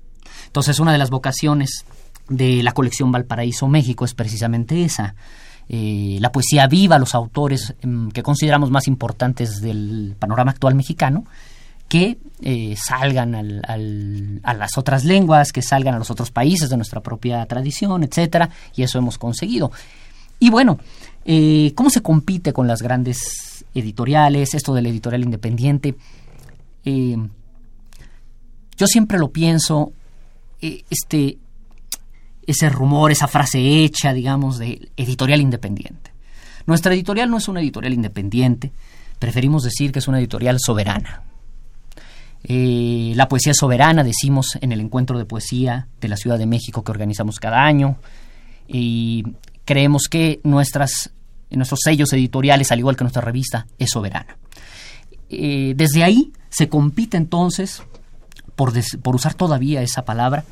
Entonces 0.46 0.80
una 0.80 0.92
de 0.92 0.98
las 0.98 1.10
vocaciones 1.10 1.84
de 2.28 2.62
la 2.62 2.72
colección 2.72 3.12
Valparaíso 3.12 3.68
México 3.68 4.04
es 4.04 4.14
precisamente 4.14 4.82
esa. 4.84 5.14
La 5.72 6.32
poesía 6.32 6.66
viva, 6.66 6.98
los 6.98 7.14
autores 7.14 7.74
em, 7.80 8.10
que 8.10 8.24
consideramos 8.24 8.70
más 8.70 8.88
importantes 8.88 9.60
del 9.60 10.16
panorama 10.18 10.50
actual 10.50 10.74
mexicano, 10.74 11.24
que 11.90 12.18
eh, 12.40 12.76
salgan 12.76 13.34
a 13.34 14.54
las 14.54 14.78
otras 14.78 15.04
lenguas, 15.04 15.50
que 15.50 15.60
salgan 15.60 15.96
a 15.96 15.98
los 15.98 16.08
otros 16.08 16.30
países 16.30 16.70
de 16.70 16.76
nuestra 16.76 17.00
propia 17.00 17.44
tradición, 17.46 18.04
etcétera, 18.04 18.48
y 18.76 18.84
eso 18.84 18.98
hemos 18.98 19.18
conseguido. 19.18 19.72
Y 20.38 20.50
bueno, 20.50 20.78
eh, 21.24 21.72
¿cómo 21.74 21.90
se 21.90 22.00
compite 22.00 22.52
con 22.52 22.68
las 22.68 22.80
grandes 22.80 23.64
editoriales, 23.74 24.54
esto 24.54 24.72
del 24.72 24.86
editorial 24.86 25.24
independiente? 25.24 25.96
Eh, 26.84 27.16
yo 28.76 28.86
siempre 28.86 29.18
lo 29.18 29.32
pienso, 29.32 29.92
este, 30.60 31.38
ese 32.50 32.68
rumor, 32.68 33.10
esa 33.10 33.28
frase 33.28 33.58
hecha, 33.82 34.12
digamos, 34.12 34.58
de 34.58 34.90
editorial 34.96 35.40
independiente. 35.40 36.12
Nuestra 36.66 36.94
editorial 36.94 37.30
no 37.30 37.38
es 37.38 37.48
una 37.48 37.60
editorial 37.60 37.94
independiente, 37.94 38.72
preferimos 39.18 39.62
decir 39.62 39.92
que 39.92 39.98
es 39.98 40.08
una 40.08 40.18
editorial 40.18 40.58
soberana 40.60 41.22
eh, 42.44 43.12
la 43.16 43.28
poesía 43.28 43.54
soberana, 43.54 44.02
decimos 44.02 44.58
en 44.60 44.72
el 44.72 44.80
encuentro 44.80 45.18
de 45.18 45.26
poesía 45.26 45.88
de 46.00 46.08
la 46.08 46.16
Ciudad 46.16 46.38
de 46.38 46.46
México 46.46 46.82
que 46.82 46.90
organizamos 46.90 47.38
cada 47.38 47.64
año. 47.64 47.96
Y 48.66 49.24
creemos 49.64 50.04
que 50.10 50.40
nuestras, 50.44 51.10
nuestros 51.50 51.80
sellos 51.82 52.12
editoriales, 52.12 52.72
al 52.72 52.78
igual 52.78 52.96
que 52.96 53.04
nuestra 53.04 53.22
revista, 53.22 53.66
es 53.78 53.90
soberana. 53.90 54.36
Eh, 55.28 55.74
desde 55.76 56.02
ahí 56.02 56.32
se 56.48 56.68
compite 56.68 57.16
entonces, 57.16 57.82
por, 58.56 58.72
por 59.02 59.14
usar 59.14 59.34
todavía 59.34 59.82
esa 59.82 60.04
palabra, 60.04 60.44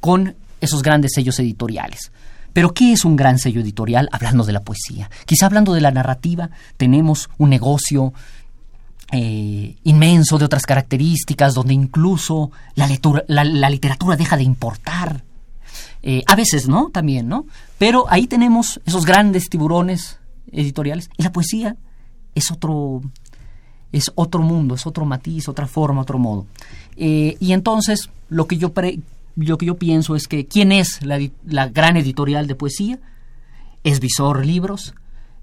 con 0.00 0.36
esos 0.62 0.82
grandes 0.82 1.12
sellos 1.14 1.38
editoriales. 1.38 2.10
Pero 2.52 2.72
¿qué 2.72 2.92
es 2.92 3.04
un 3.04 3.16
gran 3.16 3.38
sello 3.38 3.60
editorial 3.60 4.08
hablando 4.12 4.44
de 4.44 4.52
la 4.52 4.62
poesía? 4.62 5.10
Quizá 5.26 5.46
hablando 5.46 5.74
de 5.74 5.80
la 5.80 5.90
narrativa 5.90 6.50
tenemos 6.76 7.28
un 7.38 7.50
negocio 7.50 8.12
eh, 9.10 9.76
inmenso 9.84 10.38
de 10.38 10.46
otras 10.46 10.64
características, 10.64 11.54
donde 11.54 11.74
incluso 11.74 12.50
la, 12.74 12.88
la, 13.26 13.70
literatura 13.70 14.16
deja 14.16 14.36
de 14.36 14.42
importar. 14.42 15.24
Eh, 16.02 16.22
a 16.26 16.34
veces, 16.34 16.68
¿no? 16.68 16.90
También, 16.90 17.28
¿no? 17.28 17.46
Pero 17.78 18.06
ahí 18.08 18.26
tenemos 18.26 18.80
esos 18.86 19.04
grandes 19.04 19.48
tiburones 19.48 20.18
editoriales. 20.50 21.10
Y 21.16 21.22
la 21.22 21.32
poesía 21.32 21.76
es 22.34 22.50
otro, 22.50 23.02
es 23.92 24.10
otro 24.14 24.42
mundo, 24.42 24.74
es 24.74 24.86
otro 24.86 25.04
matiz, 25.04 25.48
otra 25.48 25.66
forma, 25.66 26.02
otro 26.02 26.18
modo. 26.18 26.46
Eh, 26.96 27.36
y 27.38 27.52
entonces, 27.52 28.10
lo 28.28 28.46
que 28.46 28.56
yo, 28.56 28.72
lo 29.36 29.58
que 29.58 29.66
yo 29.66 29.78
pienso 29.78 30.16
es 30.16 30.28
que, 30.28 30.46
¿quién 30.46 30.72
es 30.72 31.00
la, 31.02 31.68
gran 31.68 31.96
editorial 31.96 32.46
de 32.46 32.54
poesía? 32.54 32.98
Es 33.84 34.00
Visor 34.00 34.44
Libros, 34.44 34.94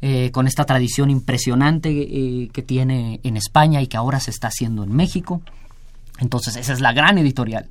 eh, 0.02 0.32
con 0.32 0.48
esta 0.48 0.66
tradición 0.66 1.10
impresionante 1.10 1.90
eh, 1.90 2.50
que 2.54 2.62
tiene 2.62 3.20
en 3.24 3.36
España 3.36 3.82
y 3.82 3.88
que 3.88 3.98
ahora 3.98 4.20
se 4.20 4.32
está 4.32 4.48
haciendo 4.48 4.84
en 4.84 4.96
México. 4.96 5.42
Entonces, 6.20 6.56
esa 6.56 6.74
es 6.74 6.82
la 6.82 6.94
gran 6.94 7.18
editorial. 7.18 7.68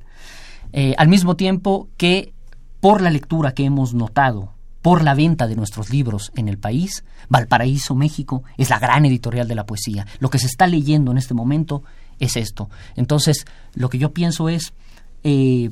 al 0.97 1.07
mismo 1.07 1.35
tiempo 1.35 1.89
que, 1.97 2.33
por 2.79 3.01
la 3.01 3.09
lectura 3.09 3.53
que 3.53 3.65
hemos 3.65 3.93
notado 3.93 4.53
por 4.81 5.03
la 5.03 5.13
venta 5.13 5.47
de 5.47 5.55
nuestros 5.55 5.89
libros 5.89 6.31
en 6.35 6.47
el 6.47 6.57
país, 6.57 7.03
Valparaíso, 7.27 7.95
México, 7.95 8.43
es 8.57 8.69
la 8.69 8.79
gran 8.79 9.05
editorial 9.05 9.47
de 9.47 9.55
la 9.55 9.65
poesía. 9.65 10.07
Lo 10.19 10.29
que 10.29 10.39
se 10.39 10.47
está 10.47 10.67
leyendo 10.67 11.11
en 11.11 11.17
este 11.17 11.33
momento 11.33 11.83
es 12.19 12.37
esto. 12.37 12.69
Entonces, 12.95 13.45
lo 13.73 13.89
que 13.89 13.97
yo 13.97 14.13
pienso 14.13 14.49
es, 14.49 14.73
eh, 15.23 15.69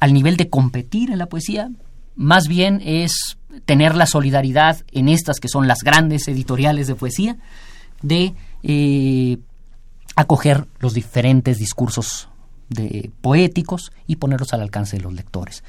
al 0.00 0.12
nivel 0.12 0.36
de 0.36 0.48
competir 0.48 1.10
en 1.10 1.18
la 1.18 1.26
poesía, 1.26 1.70
más 2.16 2.48
bien 2.48 2.80
es 2.84 3.38
tener 3.64 3.94
la 3.94 4.06
solidaridad 4.06 4.78
en 4.92 5.08
estas 5.08 5.40
que 5.40 5.48
son 5.48 5.68
las 5.68 5.80
grandes 5.80 6.28
editoriales 6.28 6.86
de 6.86 6.94
poesía, 6.94 7.36
de 8.02 8.34
eh, 8.62 9.38
acoger 10.16 10.66
los 10.80 10.94
diferentes 10.94 11.58
discursos 11.58 12.28
de 12.68 13.10
poéticos 13.20 13.92
y 14.06 14.16
ponerlos 14.16 14.52
al 14.52 14.62
alcance 14.62 14.96
de 14.96 15.02
los 15.02 15.12
lectores. 15.12 15.62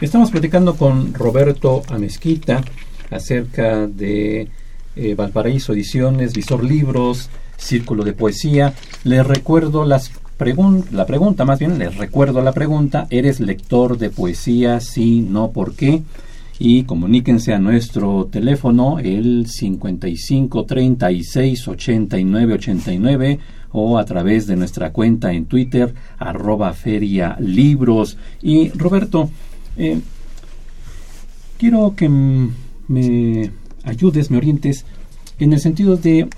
Estamos 0.00 0.30
platicando 0.30 0.76
con 0.76 1.14
Roberto 1.14 1.82
Amezquita 1.88 2.62
acerca 3.10 3.86
de 3.86 4.48
eh, 4.96 5.14
Valparaíso 5.14 5.72
Ediciones, 5.72 6.32
Visor 6.32 6.64
Libros, 6.64 7.30
Círculo 7.56 8.04
de 8.04 8.12
Poesía. 8.12 8.74
Les 9.04 9.26
recuerdo 9.26 9.84
las 9.84 10.10
la 10.90 11.06
pregunta, 11.06 11.44
más 11.44 11.58
bien 11.58 11.78
les 11.78 11.96
recuerdo 11.96 12.42
la 12.42 12.52
pregunta, 12.52 13.06
¿eres 13.10 13.40
lector 13.40 13.98
de 13.98 14.10
poesía? 14.10 14.80
Sí, 14.80 15.20
no, 15.20 15.52
¿por 15.52 15.74
qué? 15.74 16.02
Y 16.58 16.84
comuníquense 16.84 17.54
a 17.54 17.58
nuestro 17.58 18.26
teléfono, 18.26 18.98
el 18.98 19.46
55 19.46 20.66
36 20.66 21.68
89 21.68 22.54
89 22.54 23.38
o 23.72 23.98
a 23.98 24.04
través 24.04 24.46
de 24.46 24.56
nuestra 24.56 24.92
cuenta 24.92 25.32
en 25.32 25.46
Twitter, 25.46 25.94
arroba 26.18 26.72
feria 26.74 27.36
libros. 27.40 28.18
Y 28.42 28.70
Roberto, 28.70 29.30
eh, 29.76 30.00
quiero 31.58 31.94
que 31.96 32.08
me 32.08 33.50
ayudes, 33.84 34.30
me 34.30 34.36
orientes 34.36 34.84
en 35.38 35.52
el 35.52 35.60
sentido 35.60 35.96
de 35.96 36.28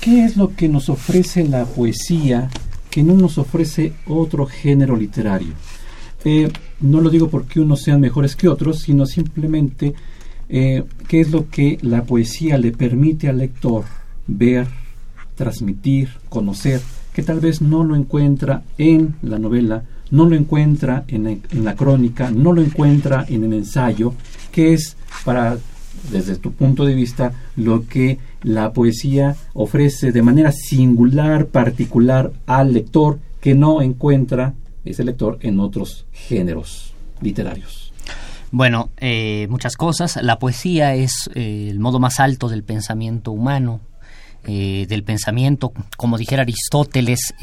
qué 0.00 0.24
es 0.24 0.36
lo 0.36 0.54
que 0.54 0.68
nos 0.68 0.88
ofrece 0.88 1.46
la 1.46 1.64
poesía 1.64 2.48
que 2.90 3.02
no 3.02 3.14
nos 3.14 3.38
ofrece 3.38 3.92
otro 4.06 4.46
género 4.46 4.96
literario. 4.96 5.54
Eh, 6.24 6.50
no 6.80 7.00
lo 7.00 7.08
digo 7.08 7.28
porque 7.28 7.60
unos 7.60 7.82
sean 7.82 8.00
mejores 8.00 8.36
que 8.36 8.48
otros, 8.48 8.80
sino 8.80 9.06
simplemente 9.06 9.94
eh, 10.48 10.84
qué 11.08 11.20
es 11.20 11.30
lo 11.30 11.48
que 11.48 11.78
la 11.82 12.04
poesía 12.04 12.58
le 12.58 12.72
permite 12.72 13.28
al 13.28 13.38
lector 13.38 13.84
ver, 14.26 14.66
transmitir, 15.34 16.10
conocer, 16.28 16.80
que 17.14 17.22
tal 17.22 17.40
vez 17.40 17.62
no 17.62 17.84
lo 17.84 17.96
encuentra 17.96 18.62
en 18.76 19.14
la 19.22 19.38
novela 19.38 19.84
no 20.10 20.28
lo 20.28 20.36
encuentra 20.36 21.04
en, 21.08 21.42
la 21.52 21.74
crónica, 21.74 22.30
no 22.30 22.52
lo 22.52 22.60
encuentra 22.60 23.24
en 23.28 23.44
el 23.44 23.52
ensayo, 23.52 24.14
que 24.50 24.74
es 24.74 24.96
para, 25.24 25.58
desde 26.10 26.36
tu 26.36 26.52
punto 26.52 26.84
de 26.84 26.94
vista, 26.94 27.32
lo 27.56 27.86
que 27.86 28.18
la 28.42 28.72
poesía 28.72 29.36
ofrece 29.52 30.12
de 30.12 30.22
manera 30.22 30.52
singular, 30.52 31.46
particular 31.46 32.32
al 32.46 32.72
lector, 32.72 33.18
que 33.40 33.54
no 33.54 33.82
encuentra 33.82 34.54
ese 34.84 35.04
lector 35.04 35.38
en 35.42 35.60
otros 35.60 36.06
géneros 36.12 36.94
literarios. 37.20 37.92
Bueno, 38.50 38.90
eh, 38.96 39.46
muchas 39.48 39.76
cosas. 39.76 40.18
La 40.22 40.38
poesía 40.38 40.94
es 40.94 41.30
eh, 41.34 41.68
el 41.70 41.78
modo 41.78 42.00
más 42.00 42.18
alto 42.18 42.48
del 42.48 42.64
pensamiento 42.64 43.32
humano. 43.32 43.80
Eh, 44.46 44.86
del 44.88 45.04
pensamiento, 45.04 45.70
como 45.98 46.16
dijera 46.16 46.42
Aristóteles, 46.42 47.34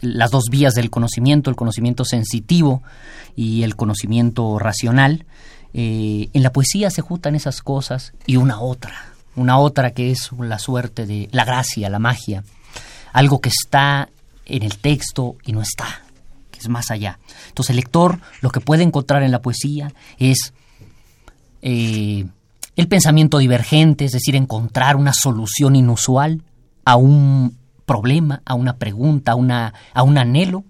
las 0.00 0.30
dos 0.30 0.44
vías 0.48 0.74
del 0.74 0.90
conocimiento, 0.90 1.50
el 1.50 1.56
conocimiento 1.56 2.04
sensitivo 2.04 2.84
y 3.34 3.64
el 3.64 3.74
conocimiento 3.74 4.56
racional. 4.60 5.26
En 5.78 6.42
la 6.42 6.52
poesía 6.52 6.88
se 6.90 7.02
juntan 7.02 7.34
esas 7.34 7.60
cosas 7.60 8.14
y 8.24 8.36
una 8.36 8.60
otra, 8.60 9.12
una 9.34 9.58
otra 9.58 9.90
que 9.90 10.10
es 10.10 10.30
la 10.38 10.58
suerte 10.58 11.04
de 11.04 11.28
la 11.32 11.44
gracia, 11.44 11.90
la 11.90 11.98
magia, 11.98 12.44
algo 13.12 13.42
que 13.42 13.50
está 13.50 14.08
en 14.46 14.62
el 14.62 14.78
texto 14.78 15.36
y 15.44 15.52
no 15.52 15.60
está, 15.60 16.02
que 16.50 16.60
es 16.60 16.68
más 16.70 16.90
allá. 16.90 17.18
Entonces 17.48 17.70
el 17.70 17.76
lector 17.76 18.20
lo 18.40 18.48
que 18.48 18.60
puede 18.60 18.84
encontrar 18.84 19.22
en 19.22 19.32
la 19.32 19.42
poesía 19.42 19.92
es 20.18 20.54
eh, 21.60 22.24
el 22.76 22.88
pensamiento 22.88 23.36
divergente, 23.36 24.06
es 24.06 24.12
decir, 24.12 24.34
encontrar 24.34 24.96
una 24.96 25.12
solución 25.12 25.76
inusual 25.76 26.42
a 26.86 26.96
un 26.96 27.58
problema, 27.84 28.40
a 28.46 28.54
una 28.54 28.76
pregunta, 28.76 29.32
a, 29.32 29.34
una, 29.34 29.74
a 29.92 30.02
un 30.02 30.16
anhelo 30.16 30.64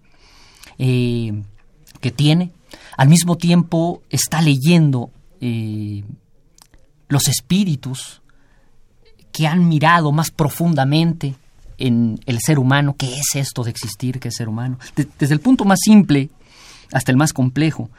eh, 0.79 1.43
que 2.01 2.11
tiene. 2.11 2.51
Al 2.97 3.09
mismo 3.09 3.37
tiempo 3.37 4.03
está 4.11 4.41
leyendo 4.41 5.11
eh, 5.41 6.03
los 7.09 7.29
espíritus 7.29 8.23
que 9.33 9.47
han 9.47 9.69
mirado 9.69 10.13
más 10.13 10.31
profundamente 10.31 11.35
en 11.79 12.19
el 12.25 12.39
ser 12.41 12.59
humano, 12.59 12.97
qué 12.99 13.19
es 13.19 13.35
esto 13.35 13.63
de 13.63 13.71
existir, 13.71 14.19
qué 14.19 14.29
es 14.29 14.35
ser 14.35 14.49
humano, 14.49 14.79
desde 15.19 15.35
el 15.35 15.41
punto 15.41 15.65
más 15.67 15.79
simple 15.83 16.31
hasta 16.93 17.11
el 17.11 17.19
más 17.19 17.33
complejo. 17.33 17.91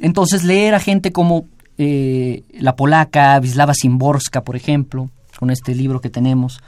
Entonces 0.00 0.44
leer 0.44 0.74
a 0.74 0.80
gente 0.80 1.12
como 1.12 1.46
eh, 1.78 2.42
la 2.52 2.76
polaca 2.76 3.38
Wisława 3.40 3.72
Szymborska, 3.72 4.44
por 4.44 4.56
ejemplo, 4.56 5.10
con 5.38 5.50
este 5.50 5.74
libro 5.74 6.00
que 6.00 6.10
tenemos, 6.10 6.60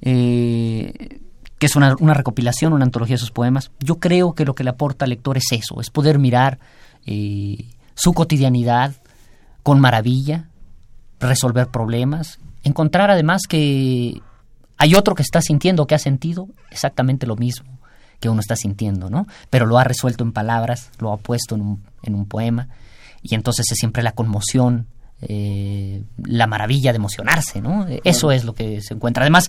eh, 0.00 1.20
que 1.62 1.66
es 1.66 1.76
una, 1.76 1.94
recopilación, 1.94 2.72
una 2.72 2.84
antología 2.84 3.14
de 3.14 3.20
sus 3.20 3.30
poemas. 3.30 3.70
Yo 3.78 4.00
creo 4.00 4.34
que 4.34 4.44
lo 4.44 4.56
que 4.56 4.64
le 4.64 4.70
aporta 4.70 5.04
al 5.04 5.10
lector 5.10 5.36
es 5.36 5.44
eso, 5.52 5.80
es 5.80 5.90
poder 5.90 6.18
mirar 6.18 6.58
eh, 7.06 7.66
su 7.94 8.14
cotidianidad 8.14 8.96
con 9.62 9.78
maravilla, 9.78 10.48
resolver 11.20 11.68
problemas, 11.68 12.40
encontrar 12.64 13.12
además 13.12 13.42
que 13.48 14.20
hay 14.76 14.94
otro 14.96 15.14
que 15.14 15.22
está 15.22 15.40
sintiendo, 15.40 15.86
que 15.86 15.94
ha 15.94 16.00
sentido 16.00 16.48
exactamente 16.72 17.28
lo 17.28 17.36
mismo 17.36 17.78
que 18.18 18.28
uno 18.28 18.40
está 18.40 18.56
sintiendo, 18.56 19.08
¿no? 19.08 19.28
Pero 19.48 19.64
lo 19.66 19.78
ha 19.78 19.84
resuelto 19.84 20.24
en 20.24 20.32
palabras, 20.32 20.90
lo 20.98 21.12
ha 21.12 21.18
puesto 21.18 21.54
en 21.54 21.60
un, 21.60 21.84
en 22.02 22.16
un 22.16 22.26
poema 22.26 22.70
y 23.22 23.36
entonces 23.36 23.70
es 23.70 23.78
siempre 23.78 24.02
la 24.02 24.10
conmoción, 24.10 24.88
eh, 25.24 26.02
la 26.24 26.48
maravilla 26.48 26.90
de 26.90 26.96
emocionarse, 26.96 27.60
¿no? 27.60 27.86
Eso 28.02 28.32
es 28.32 28.44
lo 28.44 28.54
que 28.54 28.80
se 28.80 28.94
encuentra. 28.94 29.22
Además, 29.22 29.48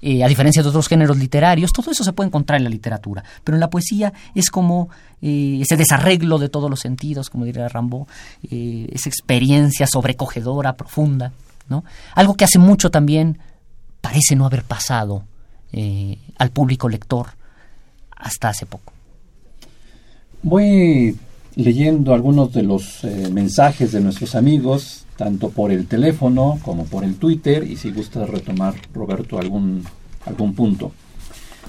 eh, 0.00 0.24
a 0.24 0.26
diferencia 0.26 0.64
de 0.64 0.68
otros 0.68 0.88
géneros 0.88 1.16
literarios, 1.16 1.72
todo 1.72 1.92
eso 1.92 2.02
se 2.02 2.12
puede 2.12 2.26
encontrar 2.26 2.58
en 2.58 2.64
la 2.64 2.70
literatura, 2.70 3.22
pero 3.44 3.54
en 3.54 3.60
la 3.60 3.70
poesía 3.70 4.12
es 4.34 4.50
como 4.50 4.88
eh, 5.20 5.60
ese 5.62 5.76
desarreglo 5.76 6.38
de 6.38 6.48
todos 6.48 6.68
los 6.68 6.80
sentidos, 6.80 7.30
como 7.30 7.44
diría 7.44 7.68
Rambo, 7.68 8.08
esa 8.42 9.08
experiencia 9.08 9.86
sobrecogedora, 9.86 10.76
profunda, 10.76 11.32
¿no? 11.68 11.84
Algo 12.16 12.34
que 12.34 12.44
hace 12.44 12.58
mucho 12.58 12.90
también 12.90 13.38
parece 14.00 14.34
no 14.34 14.44
haber 14.44 14.64
pasado 14.64 15.24
al 16.36 16.50
público 16.50 16.88
lector 16.88 17.28
hasta 18.10 18.48
hace 18.48 18.66
poco. 18.66 18.92
Voy 20.42 21.16
leyendo 21.56 22.14
algunos 22.14 22.52
de 22.52 22.62
los 22.62 23.04
eh, 23.04 23.28
mensajes 23.32 23.92
de 23.92 24.00
nuestros 24.00 24.34
amigos, 24.34 25.04
tanto 25.16 25.50
por 25.50 25.70
el 25.70 25.86
teléfono 25.86 26.58
como 26.62 26.84
por 26.84 27.04
el 27.04 27.16
Twitter, 27.16 27.64
y 27.68 27.76
si 27.76 27.90
gusta 27.90 28.26
retomar, 28.26 28.74
Roberto, 28.92 29.38
algún, 29.38 29.84
algún 30.26 30.54
punto. 30.54 30.92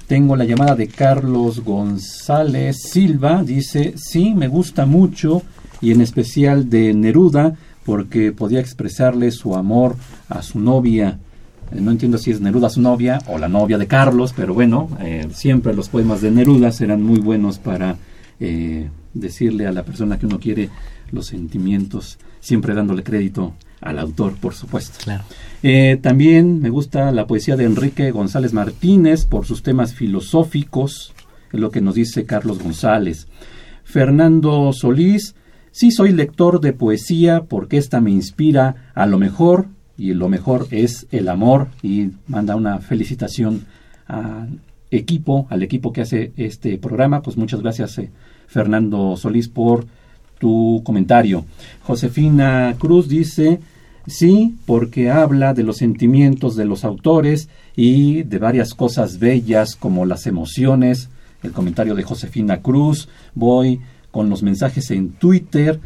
Tengo 0.07 0.35
la 0.35 0.45
llamada 0.45 0.75
de 0.75 0.87
Carlos 0.87 1.61
González 1.61 2.81
Silva, 2.81 3.43
dice, 3.43 3.93
sí, 3.97 4.33
me 4.33 4.47
gusta 4.47 4.85
mucho, 4.85 5.41
y 5.81 5.91
en 5.91 6.01
especial 6.01 6.69
de 6.69 6.93
Neruda, 6.93 7.55
porque 7.85 8.31
podía 8.31 8.59
expresarle 8.59 9.31
su 9.31 9.55
amor 9.55 9.95
a 10.29 10.41
su 10.41 10.59
novia. 10.59 11.19
Eh, 11.71 11.81
no 11.81 11.91
entiendo 11.91 12.17
si 12.17 12.31
es 12.31 12.39
Neruda 12.39 12.69
su 12.69 12.81
novia 12.81 13.19
o 13.27 13.37
la 13.37 13.49
novia 13.49 13.77
de 13.77 13.87
Carlos, 13.87 14.33
pero 14.35 14.53
bueno, 14.53 14.89
eh, 15.01 15.27
siempre 15.33 15.73
los 15.73 15.89
poemas 15.89 16.21
de 16.21 16.31
Neruda 16.31 16.71
serán 16.71 17.03
muy 17.03 17.19
buenos 17.19 17.59
para 17.59 17.97
decirle 19.13 19.67
a 19.67 19.71
la 19.71 19.83
persona 19.83 20.17
que 20.17 20.25
uno 20.25 20.39
quiere 20.39 20.69
los 21.11 21.27
sentimientos, 21.27 22.17
siempre 22.39 22.73
dándole 22.73 23.03
crédito 23.03 23.53
al 23.81 23.99
autor, 23.99 24.35
por 24.37 24.53
supuesto. 24.53 24.97
Claro. 25.03 25.23
Eh, 25.61 25.99
también 26.01 26.61
me 26.61 26.69
gusta 26.69 27.11
la 27.11 27.27
poesía 27.27 27.55
de 27.55 27.65
Enrique 27.65 28.11
González 28.11 28.53
Martínez 28.53 29.25
por 29.25 29.45
sus 29.45 29.61
temas 29.61 29.93
filosóficos, 29.93 31.13
es 31.51 31.59
lo 31.59 31.69
que 31.69 31.81
nos 31.81 31.95
dice 31.95 32.25
Carlos 32.25 32.59
González. 32.61 33.27
Fernando 33.83 34.71
Solís, 34.73 35.35
sí 35.71 35.91
soy 35.91 36.13
lector 36.13 36.61
de 36.61 36.73
poesía 36.73 37.43
porque 37.43 37.77
esta 37.77 38.01
me 38.01 38.11
inspira 38.11 38.91
a 38.95 39.05
lo 39.05 39.19
mejor 39.19 39.67
y 39.97 40.13
lo 40.13 40.29
mejor 40.29 40.67
es 40.71 41.07
el 41.11 41.29
amor 41.29 41.67
y 41.81 42.11
manda 42.27 42.55
una 42.55 42.79
felicitación 42.79 43.65
al 44.07 44.59
equipo, 44.97 45.47
al 45.49 45.63
equipo 45.63 45.91
que 45.91 46.01
hace 46.01 46.31
este 46.37 46.77
programa. 46.77 47.21
Pues 47.21 47.37
muchas 47.37 47.61
gracias 47.61 47.97
eh, 47.97 48.09
Fernando 48.47 49.17
Solís 49.17 49.47
por 49.47 49.85
tu 50.39 50.81
comentario. 50.83 51.45
Josefina 51.83 52.75
Cruz 52.77 53.07
dice, 53.07 53.59
sí, 54.05 54.55
porque 54.65 55.09
habla 55.09 55.53
de 55.53 55.63
los 55.63 55.77
sentimientos 55.77 56.55
de 56.55 56.65
los 56.65 56.85
autores 56.85 57.49
y 57.75 58.23
de 58.23 58.37
varias 58.39 58.73
cosas 58.73 59.19
bellas 59.19 59.75
como 59.75 60.05
las 60.05 60.27
emociones. 60.27 61.09
El 61.41 61.51
comentario 61.51 61.95
de 61.95 62.03
Josefina 62.03 62.61
Cruz. 62.61 63.09
Voy 63.35 63.81
con 64.11 64.29
los 64.29 64.43
mensajes 64.43 64.91
en 64.91 65.09
Twitter. 65.11 65.79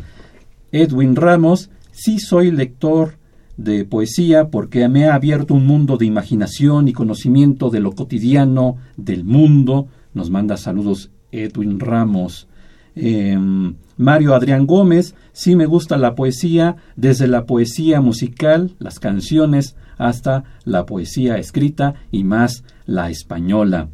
Edwin 0.71 1.15
Ramos, 1.15 1.69
sí 1.91 2.19
soy 2.19 2.51
lector 2.51 3.15
de 3.57 3.85
poesía 3.85 4.49
porque 4.49 4.87
me 4.87 5.05
ha 5.05 5.15
abierto 5.15 5.53
un 5.55 5.65
mundo 5.65 5.97
de 5.97 6.05
imaginación 6.05 6.87
y 6.87 6.93
conocimiento 6.93 7.69
de 7.69 7.79
lo 7.79 7.91
cotidiano 7.93 8.77
del 8.95 9.23
mundo. 9.23 9.87
Nos 10.13 10.29
manda 10.29 10.57
saludos 10.57 11.09
Edwin 11.31 11.79
Ramos. 11.79 12.47
Em, 12.95 13.75
Mario 13.97 14.33
Adrián 14.33 14.65
Gómez, 14.65 15.15
sí 15.33 15.55
me 15.55 15.65
gusta 15.65 15.97
la 15.97 16.15
poesía, 16.15 16.77
desde 16.95 17.27
la 17.27 17.45
poesía 17.45 18.01
musical, 18.01 18.75
las 18.79 18.99
canciones, 18.99 19.75
hasta 19.97 20.43
la 20.63 20.85
poesía 20.85 21.37
escrita 21.37 21.95
y 22.11 22.23
más 22.23 22.63
la 22.85 23.09
española. 23.09 23.89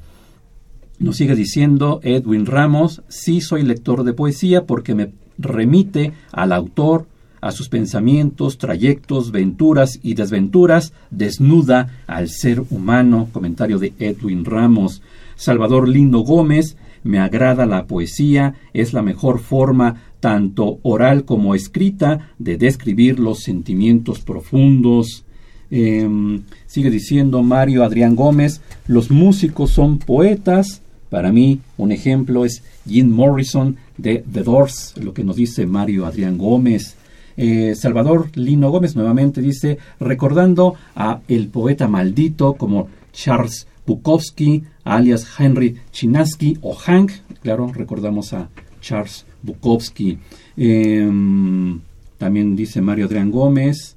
Nos 0.99 1.17
sigue 1.17 1.36
diciendo 1.36 1.99
Edwin 2.04 2.45
Ramos, 2.45 3.02
sí 3.08 3.41
soy 3.41 3.63
lector 3.63 4.04
de 4.04 4.13
poesía 4.13 4.65
porque 4.65 4.95
me 4.95 5.12
remite 5.38 6.13
al 6.32 6.52
autor, 6.52 7.08
a 7.44 7.52
sus 7.52 7.68
pensamientos, 7.68 8.58
trayectos, 8.58 9.32
venturas 9.32 10.00
y 10.02 10.14
desventuras, 10.14 10.94
desnuda 11.12 12.04
al 12.08 12.30
ser 12.30 12.64
humano. 12.70 13.28
Comentario 13.34 13.80
de 13.80 13.92
Edwin 14.00 14.46
Ramos. 14.46 15.02
Salvador 15.36 15.90
Lindo 15.90 16.20
Gómez, 16.20 16.78
me 17.04 17.20
agrada 17.20 17.66
la 17.66 17.86
poesía, 17.86 18.56
es 18.74 18.94
la 18.94 19.02
mejor 19.02 19.40
forma, 19.40 20.04
tanto 20.22 20.80
oral 20.84 21.26
como 21.26 21.54
escrita, 21.54 22.32
de 22.40 22.56
describir 22.56 23.20
los 23.20 23.40
sentimientos 23.40 24.22
profundos. 24.22 25.26
Em, 25.70 26.44
sigue 26.66 26.90
diciendo 26.90 27.44
Mario 27.44 27.84
Adrián 27.84 28.16
Gómez, 28.16 28.62
los 28.88 29.12
músicos 29.12 29.72
son 29.72 30.00
poetas. 30.00 30.82
Para 31.10 31.34
mí, 31.34 31.60
un 31.78 31.92
ejemplo 31.92 32.46
es 32.46 32.64
Jim 32.88 33.10
Morrison 33.10 33.76
de 33.98 34.24
The 34.32 34.44
Doors, 34.44 34.94
lo 34.96 35.14
que 35.14 35.26
nos 35.26 35.36
dice 35.36 35.66
Mario 35.66 36.06
Adrián 36.06 36.38
Gómez. 36.38 36.96
Eh, 37.38 37.74
Salvador 37.76 38.30
Lino 38.36 38.69
Gómez 38.69 38.96
nuevamente 38.96 39.41
dice, 39.41 39.78
recordando 40.00 40.76
a 40.96 41.22
el 41.28 41.48
poeta 41.48 41.88
maldito 41.88 42.54
como 42.54 42.88
Charles 43.12 43.67
Bukowski, 43.86 44.63
alias 44.84 45.28
Henry 45.38 45.78
Chinaski 45.91 46.58
o 46.62 46.74
Hank, 46.74 47.12
claro, 47.41 47.72
recordamos 47.74 48.34
a 48.34 48.50
Charles 48.82 49.26
Bukowski. 49.41 50.17
Em, 50.58 51.80
también 52.17 52.56
dice 52.56 52.82
Mario 52.82 53.06
Adrián 53.06 53.32
Gómez, 53.32 53.96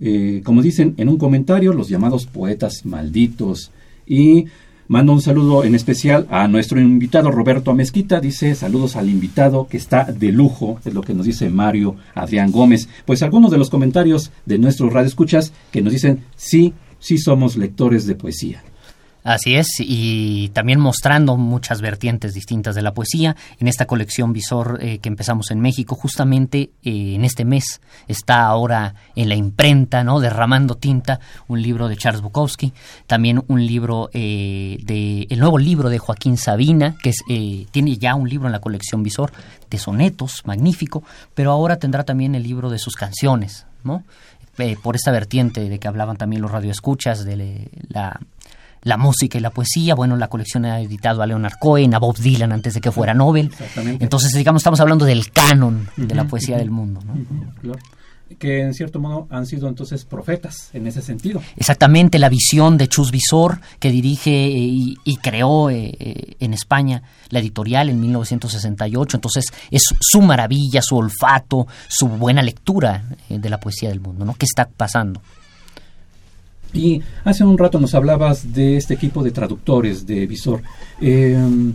eh, 0.00 0.42
como 0.44 0.62
dicen 0.62 0.94
en 0.96 1.08
un 1.08 1.18
comentario, 1.18 1.72
los 1.72 1.88
llamados 1.88 2.26
poetas 2.26 2.84
malditos. 2.84 3.70
Y 4.06 4.46
Mando 4.90 5.12
un 5.12 5.20
saludo 5.20 5.64
en 5.64 5.74
especial 5.74 6.26
a 6.30 6.48
nuestro 6.48 6.80
invitado 6.80 7.30
Roberto 7.30 7.70
Amezquita. 7.70 8.20
Dice 8.20 8.54
saludos 8.54 8.96
al 8.96 9.10
invitado 9.10 9.68
que 9.68 9.76
está 9.76 10.04
de 10.04 10.32
lujo, 10.32 10.80
es 10.82 10.94
lo 10.94 11.02
que 11.02 11.12
nos 11.12 11.26
dice 11.26 11.50
Mario 11.50 11.96
Adrián 12.14 12.50
Gómez. 12.50 12.88
Pues 13.04 13.22
algunos 13.22 13.50
de 13.50 13.58
los 13.58 13.68
comentarios 13.68 14.32
de 14.46 14.56
nuestros 14.56 14.90
radioescuchas 14.90 15.52
que 15.70 15.82
nos 15.82 15.92
dicen 15.92 16.24
sí, 16.36 16.72
sí 17.00 17.18
somos 17.18 17.58
lectores 17.58 18.06
de 18.06 18.14
poesía. 18.14 18.64
Así 19.28 19.56
es, 19.56 19.68
y 19.78 20.48
también 20.54 20.80
mostrando 20.80 21.36
muchas 21.36 21.82
vertientes 21.82 22.32
distintas 22.32 22.74
de 22.74 22.80
la 22.80 22.94
poesía. 22.94 23.36
En 23.60 23.68
esta 23.68 23.84
colección 23.84 24.32
Visor 24.32 24.78
eh, 24.80 25.00
que 25.00 25.10
empezamos 25.10 25.50
en 25.50 25.60
México, 25.60 25.94
justamente 25.94 26.70
eh, 26.82 27.14
en 27.14 27.26
este 27.26 27.44
mes 27.44 27.82
está 28.06 28.46
ahora 28.46 28.94
en 29.14 29.28
la 29.28 29.34
imprenta, 29.34 30.02
¿no? 30.02 30.20
Derramando 30.20 30.76
tinta, 30.76 31.20
un 31.46 31.60
libro 31.60 31.88
de 31.88 31.98
Charles 31.98 32.22
Bukowski, 32.22 32.72
también 33.06 33.44
un 33.48 33.66
libro 33.66 34.08
eh, 34.14 34.78
de, 34.82 35.26
el 35.28 35.40
nuevo 35.40 35.58
libro 35.58 35.90
de 35.90 35.98
Joaquín 35.98 36.38
Sabina, 36.38 36.96
que 37.02 37.10
es, 37.10 37.22
tiene 37.70 37.98
ya 37.98 38.14
un 38.14 38.30
libro 38.30 38.48
en 38.48 38.52
la 38.52 38.60
colección 38.60 39.02
Visor 39.02 39.30
de 39.68 39.76
sonetos, 39.76 40.40
magnífico, 40.46 41.04
pero 41.34 41.52
ahora 41.52 41.76
tendrá 41.76 42.02
también 42.04 42.34
el 42.34 42.44
libro 42.44 42.70
de 42.70 42.78
sus 42.78 42.96
canciones, 42.96 43.66
¿no? 43.84 44.04
por 44.82 44.96
esta 44.96 45.12
vertiente 45.12 45.68
de 45.68 45.78
que 45.78 45.86
hablaban 45.86 46.16
también 46.16 46.42
los 46.42 46.50
radioescuchas 46.50 47.24
de 47.24 47.70
la 47.90 48.18
la 48.82 48.96
música 48.96 49.38
y 49.38 49.40
la 49.40 49.50
poesía. 49.50 49.94
Bueno, 49.94 50.16
la 50.16 50.28
colección 50.28 50.64
ha 50.64 50.80
editado 50.80 51.22
a 51.22 51.26
Leonard 51.26 51.58
Cohen, 51.58 51.94
a 51.94 51.98
Bob 51.98 52.16
Dylan 52.18 52.52
antes 52.52 52.74
de 52.74 52.80
que 52.80 52.90
fuera 52.90 53.14
Nobel. 53.14 53.50
Entonces, 54.00 54.32
digamos, 54.32 54.60
estamos 54.60 54.80
hablando 54.80 55.04
del 55.04 55.30
canon 55.30 55.88
de 55.96 56.14
la 56.14 56.24
poesía 56.24 56.56
del 56.56 56.70
mundo. 56.70 57.00
¿no? 57.04 57.74
Que 58.38 58.60
en 58.60 58.74
cierto 58.74 59.00
modo 59.00 59.26
han 59.30 59.46
sido 59.46 59.68
entonces 59.68 60.04
profetas 60.04 60.68
en 60.74 60.86
ese 60.86 61.00
sentido. 61.00 61.40
Exactamente, 61.56 62.18
la 62.18 62.28
visión 62.28 62.76
de 62.76 62.86
Chus 62.86 63.10
Visor, 63.10 63.60
que 63.78 63.90
dirige 63.90 64.30
y, 64.30 65.16
creó 65.22 65.70
eh, 65.70 65.96
eh, 65.98 66.36
en 66.38 66.52
España 66.52 67.02
la 67.30 67.38
editorial 67.38 67.88
en 67.88 68.00
1968. 68.00 69.16
Entonces, 69.16 69.46
es 69.70 69.82
su 69.98 70.20
maravilla, 70.20 70.82
su 70.82 70.98
olfato, 70.98 71.66
su 71.88 72.06
buena 72.06 72.42
lectura 72.42 73.04
eh, 73.30 73.38
de 73.38 73.48
la 73.48 73.58
poesía 73.58 73.88
del 73.88 74.00
mundo. 74.00 74.26
¿no? 74.26 74.34
¿Qué 74.34 74.44
está 74.44 74.68
pasando? 74.68 75.22
Y 76.72 77.02
hace 77.24 77.44
un 77.44 77.56
rato 77.56 77.80
nos 77.80 77.94
hablabas 77.94 78.52
de 78.52 78.76
este 78.76 78.94
equipo 78.94 79.22
de 79.22 79.30
traductores 79.30 80.06
de 80.06 80.26
Visor. 80.26 80.62
Em, 81.00 81.74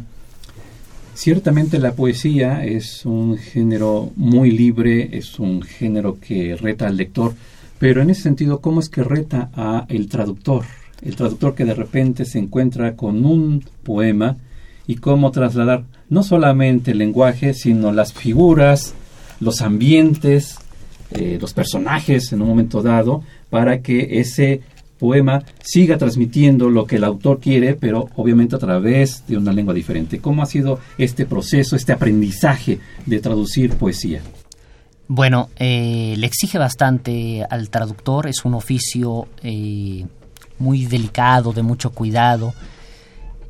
ciertamente 1.16 1.80
la 1.80 1.94
poesía 1.94 2.64
es 2.64 3.06
un 3.06 3.38
género 3.38 4.12
muy 4.16 4.52
libre, 4.52 5.10
es 5.18 5.40
un 5.40 5.62
género 5.62 6.20
que 6.20 6.56
reta 6.56 6.88
al 6.88 6.98
lector, 6.98 7.34
pero 7.80 8.02
en 8.02 8.10
ese 8.10 8.22
sentido, 8.22 8.62
¿cómo 8.62 8.80
es 8.80 8.90
que 8.90 9.04
reta 9.04 9.50
a 9.56 9.86
el 9.90 10.08
traductor? 10.08 10.64
El 11.02 11.16
traductor 11.16 11.56
que 11.56 11.66
de 11.66 11.74
repente 11.74 12.24
se 12.26 12.40
encuentra 12.40 12.96
con 12.96 13.26
un 13.26 13.64
poema 13.84 14.38
y 14.88 14.96
cómo 14.96 15.32
trasladar 15.32 15.84
no 16.10 16.24
solamente 16.24 16.92
el 16.92 17.00
lenguaje, 17.00 17.54
sino 17.54 17.92
las 17.92 18.14
figuras, 18.14 18.94
los 19.40 19.62
ambientes, 19.62 20.60
eh, 21.12 21.38
los 21.42 21.54
personajes 21.54 22.32
en 22.32 22.42
un 22.42 22.48
momento 22.48 22.82
dado, 22.82 23.24
para 23.50 23.82
que 23.82 24.20
ese 24.20 24.62
poema 25.04 25.44
siga 25.62 25.98
transmitiendo 25.98 26.70
lo 26.70 26.88
que 26.88 26.96
el 26.96 27.04
autor 27.04 27.42
quiere, 27.42 27.76
pero 27.76 28.08
obviamente 28.16 28.56
a 28.56 28.60
través 28.60 29.28
de 29.28 29.36
una 29.36 29.52
lengua 29.52 29.74
diferente. 29.74 30.20
¿Cómo 30.20 30.42
ha 30.42 30.46
sido 30.46 30.80
este 30.98 31.26
proceso, 31.26 31.76
este 31.76 31.92
aprendizaje 31.92 32.80
de 33.06 33.20
traducir 33.20 33.74
poesía? 33.74 34.22
Bueno, 35.10 35.50
eh, 35.58 36.16
le 36.18 36.26
exige 36.26 36.58
bastante 36.58 37.46
al 37.50 37.70
traductor, 37.70 38.28
es 38.28 38.46
un 38.46 38.54
oficio 38.54 39.28
eh, 39.44 40.06
muy 40.58 40.86
delicado, 40.86 41.52
de 41.52 41.64
mucho 41.64 41.90
cuidado, 41.90 42.54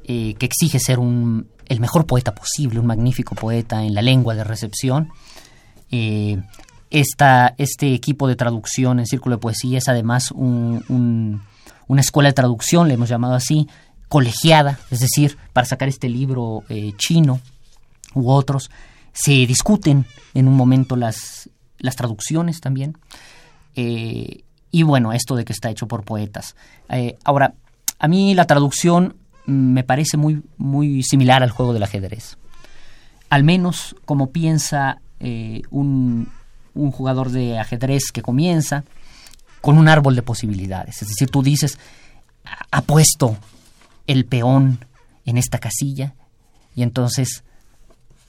eh, 0.05 0.33
que 0.39 0.47
exige 0.47 0.79
ser 0.79 0.97
un, 0.97 1.45
el 1.69 1.79
mejor 1.79 2.07
poeta 2.07 2.33
posible, 2.33 2.79
un 2.79 2.87
magnífico 2.87 3.35
poeta 3.35 3.83
en 3.85 3.93
la 3.93 4.01
lengua 4.01 4.33
de 4.33 4.43
recepción. 4.43 5.11
Esta, 6.93 7.55
este 7.57 7.95
equipo 7.95 8.27
de 8.27 8.35
traducción 8.35 8.99
en 8.99 9.07
Círculo 9.07 9.37
de 9.37 9.41
Poesía 9.41 9.79
es 9.79 9.87
además 9.87 10.29
un, 10.29 11.41
una 11.87 12.01
escuela 12.01 12.29
de 12.29 12.33
traducción, 12.33 12.87
le 12.87 12.93
hemos 12.93 13.09
llamado 13.09 13.33
así, 13.33 13.67
colegiada, 14.09 14.77
es 14.91 14.99
decir, 14.99 15.39
para 15.53 15.65
sacar 15.65 15.89
este 15.89 16.07
libro 16.07 16.63
eh, 16.69 16.93
chino 16.97 17.41
u 18.13 18.29
otros, 18.29 18.69
se 19.11 19.31
discuten 19.31 20.05
en 20.35 20.47
un 20.47 20.55
momento 20.55 20.95
las, 20.95 21.49
las 21.79 21.95
traducciones 21.95 22.61
también. 22.61 22.95
Eh, 23.75 24.43
y 24.69 24.83
bueno, 24.83 25.13
esto 25.13 25.35
de 25.35 25.45
que 25.45 25.53
está 25.53 25.71
hecho 25.71 25.87
por 25.87 26.03
poetas. 26.03 26.55
Eh, 26.89 27.17
ahora, 27.23 27.55
a 27.97 28.07
mí 28.07 28.35
la 28.35 28.45
traducción 28.45 29.15
me 29.47 29.83
parece 29.83 30.15
muy, 30.15 30.43
muy 30.57 31.01
similar 31.01 31.41
al 31.41 31.49
juego 31.49 31.73
del 31.73 31.81
ajedrez. 31.81 32.37
Al 33.31 33.43
menos 33.43 33.95
como 34.05 34.29
piensa 34.29 35.01
un, 35.71 36.27
un 36.73 36.91
jugador 36.91 37.31
de 37.31 37.59
ajedrez 37.59 38.11
que 38.11 38.21
comienza 38.21 38.83
con 39.61 39.77
un 39.77 39.87
árbol 39.87 40.15
de 40.15 40.21
posibilidades. 40.21 41.01
Es 41.01 41.07
decir, 41.07 41.29
tú 41.29 41.41
dices, 41.41 41.77
ha 42.71 42.81
puesto 42.81 43.37
el 44.07 44.25
peón 44.25 44.85
en 45.25 45.37
esta 45.37 45.59
casilla 45.59 46.13
y 46.75 46.83
entonces 46.83 47.43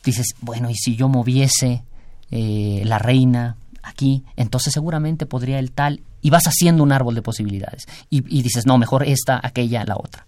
dices, 0.05 0.35
bueno, 0.41 0.71
¿y 0.71 0.75
si 0.75 0.97
yo 0.97 1.09
moviese 1.09 1.83
eh, 2.31 2.83
la 2.85 2.99
reina 2.99 3.57
aquí? 3.83 4.25
Entonces 4.37 4.73
seguramente 4.73 5.27
podría 5.27 5.59
el 5.59 5.73
tal, 5.73 6.03
y 6.25 6.31
vas 6.31 6.45
haciendo 6.47 6.83
un 6.83 6.91
árbol 6.91 7.15
de 7.15 7.21
posibilidades. 7.21 7.87
Y, 8.09 8.23
dices, 8.43 8.65
no, 8.65 8.79
mejor 8.79 9.05
esta, 9.05 9.39
aquella, 9.43 9.85
la 9.85 9.97
otra. 9.97 10.27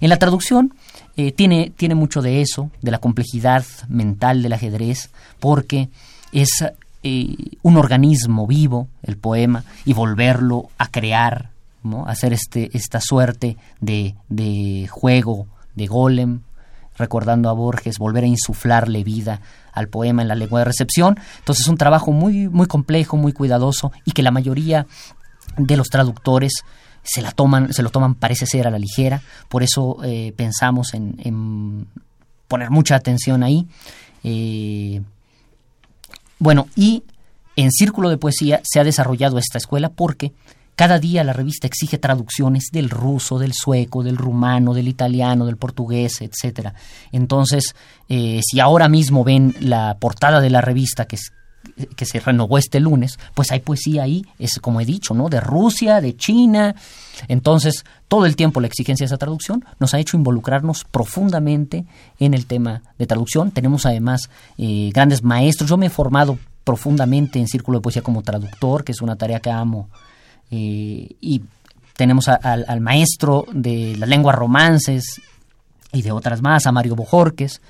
En 0.00 0.08
la 0.08 0.18
traducción 0.18 0.74
eh, 1.16 1.30
tiene, 1.30 1.72
tiene 1.76 1.94
mucho 1.94 2.20
de 2.20 2.40
eso, 2.40 2.72
de 2.82 2.90
la 2.90 2.98
complejidad 2.98 3.64
mental 3.88 4.42
del 4.42 4.54
ajedrez, 4.54 5.10
porque 5.38 5.88
es 6.32 6.64
eh, 7.06 7.36
un 7.62 7.76
organismo 7.76 8.48
vivo, 8.48 8.88
el 9.04 9.16
poema, 9.16 9.62
y 9.84 9.92
volverlo 9.92 10.70
a 10.76 10.88
crear, 10.88 11.50
¿no? 11.84 12.04
hacer 12.08 12.32
este, 12.32 12.76
esta 12.76 13.00
suerte 13.00 13.56
de, 13.80 14.16
de 14.28 14.88
juego, 14.90 15.46
de 15.76 15.86
golem, 15.86 16.40
recordando 16.98 17.48
a 17.48 17.52
Borges, 17.52 17.98
volver 17.98 18.24
a 18.24 18.26
insuflarle 18.26 19.04
vida 19.04 19.40
al 19.72 19.88
poema 19.88 20.22
en 20.22 20.28
la 20.28 20.34
lengua 20.34 20.60
de 20.60 20.64
recepción. 20.64 21.16
Entonces 21.38 21.66
es 21.66 21.68
un 21.68 21.76
trabajo 21.76 22.10
muy, 22.10 22.48
muy 22.48 22.66
complejo, 22.66 23.16
muy 23.16 23.32
cuidadoso 23.32 23.92
y 24.04 24.10
que 24.10 24.24
la 24.24 24.32
mayoría 24.32 24.86
de 25.56 25.76
los 25.76 25.88
traductores 25.88 26.64
se 27.04 27.22
la 27.22 27.30
toman, 27.30 27.72
se 27.72 27.84
lo 27.84 27.90
toman, 27.90 28.16
parece 28.16 28.46
ser 28.46 28.66
a 28.66 28.70
la 28.70 28.80
ligera. 28.80 29.22
Por 29.48 29.62
eso 29.62 29.98
eh, 30.02 30.32
pensamos 30.36 30.92
en, 30.94 31.86
poner 32.48 32.70
mucha 32.70 32.96
atención 32.96 33.44
ahí. 33.44 33.68
Eh, 34.24 35.02
bueno, 36.38 36.68
y 36.76 37.02
en 37.56 37.72
Círculo 37.72 38.10
de 38.10 38.18
Poesía 38.18 38.60
se 38.64 38.80
ha 38.80 38.84
desarrollado 38.84 39.38
esta 39.38 39.58
escuela 39.58 39.88
porque 39.88 40.32
cada 40.76 40.98
día 40.98 41.24
la 41.24 41.32
revista 41.32 41.66
exige 41.66 41.96
traducciones 41.96 42.68
del 42.70 42.90
ruso, 42.90 43.38
del 43.38 43.54
sueco, 43.54 44.02
del 44.02 44.18
rumano, 44.18 44.74
del 44.74 44.88
italiano, 44.88 45.46
del 45.46 45.56
portugués, 45.56 46.20
etcétera. 46.20 46.74
Entonces, 47.12 47.74
eh, 48.10 48.40
si 48.44 48.60
ahora 48.60 48.88
mismo 48.88 49.24
ven 49.24 49.54
la 49.58 49.96
portada 49.98 50.42
de 50.42 50.50
la 50.50 50.60
revista 50.60 51.06
que, 51.06 51.16
que 51.96 52.04
se 52.06 52.20
renovó 52.20 52.58
este 52.58 52.80
lunes, 52.80 53.18
pues 53.34 53.52
hay 53.52 53.60
poesía 53.60 54.04
ahí, 54.04 54.24
es 54.38 54.58
como 54.60 54.80
he 54.80 54.84
dicho, 54.84 55.14
¿no? 55.14 55.28
De 55.28 55.40
Rusia, 55.40 56.00
de 56.00 56.16
China. 56.16 56.74
Entonces, 57.28 57.84
todo 58.08 58.26
el 58.26 58.36
tiempo 58.36 58.60
la 58.60 58.66
exigencia 58.66 59.04
de 59.04 59.08
esa 59.08 59.18
traducción 59.18 59.64
nos 59.78 59.94
ha 59.94 59.98
hecho 59.98 60.16
involucrarnos 60.16 60.84
profundamente 60.84 61.84
en 62.18 62.34
el 62.34 62.46
tema 62.46 62.82
de 62.98 63.06
traducción. 63.06 63.50
Tenemos 63.50 63.86
además 63.86 64.30
eh, 64.58 64.90
grandes 64.92 65.22
maestros. 65.22 65.68
Yo 65.70 65.76
me 65.76 65.86
he 65.86 65.90
formado 65.90 66.38
profundamente 66.64 67.38
en 67.38 67.48
Círculo 67.48 67.78
de 67.78 67.82
Poesía 67.82 68.02
como 68.02 68.22
traductor, 68.22 68.84
que 68.84 68.92
es 68.92 69.00
una 69.00 69.16
tarea 69.16 69.40
que 69.40 69.50
amo 69.50 69.88
eh, 70.50 71.16
y 71.20 71.42
tenemos 71.96 72.28
al 72.28 72.80
maestro 72.80 73.46
de 73.52 73.96
las 73.96 74.08
lenguas 74.08 74.36
romances 74.36 75.20
y 75.92 76.02
de 76.02 76.12
otras 76.12 76.42
más, 76.42 76.66
a 76.66 76.72
Mario 76.72 76.94
Bojorques, 76.94 77.62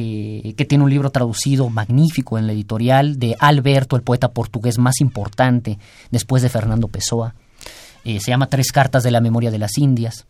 eh, 0.00 0.54
que 0.56 0.64
tiene 0.64 0.84
un 0.84 0.90
libro 0.90 1.10
traducido 1.10 1.68
magnífico 1.70 2.38
en 2.38 2.46
la 2.46 2.52
editorial 2.52 3.18
de 3.18 3.34
Alberto, 3.40 3.96
el 3.96 4.02
poeta 4.02 4.28
portugués 4.28 4.78
más 4.78 5.00
importante 5.00 5.78
después 6.10 6.42
de 6.42 6.48
Fernando 6.48 6.86
Pessoa. 6.86 7.34
Eh, 8.04 8.20
se 8.20 8.30
llama 8.30 8.46
Tres 8.46 8.70
Cartas 8.70 9.02
de 9.02 9.10
la 9.10 9.20
Memoria 9.20 9.50
de 9.50 9.58
las 9.58 9.76
Indias. 9.76 10.26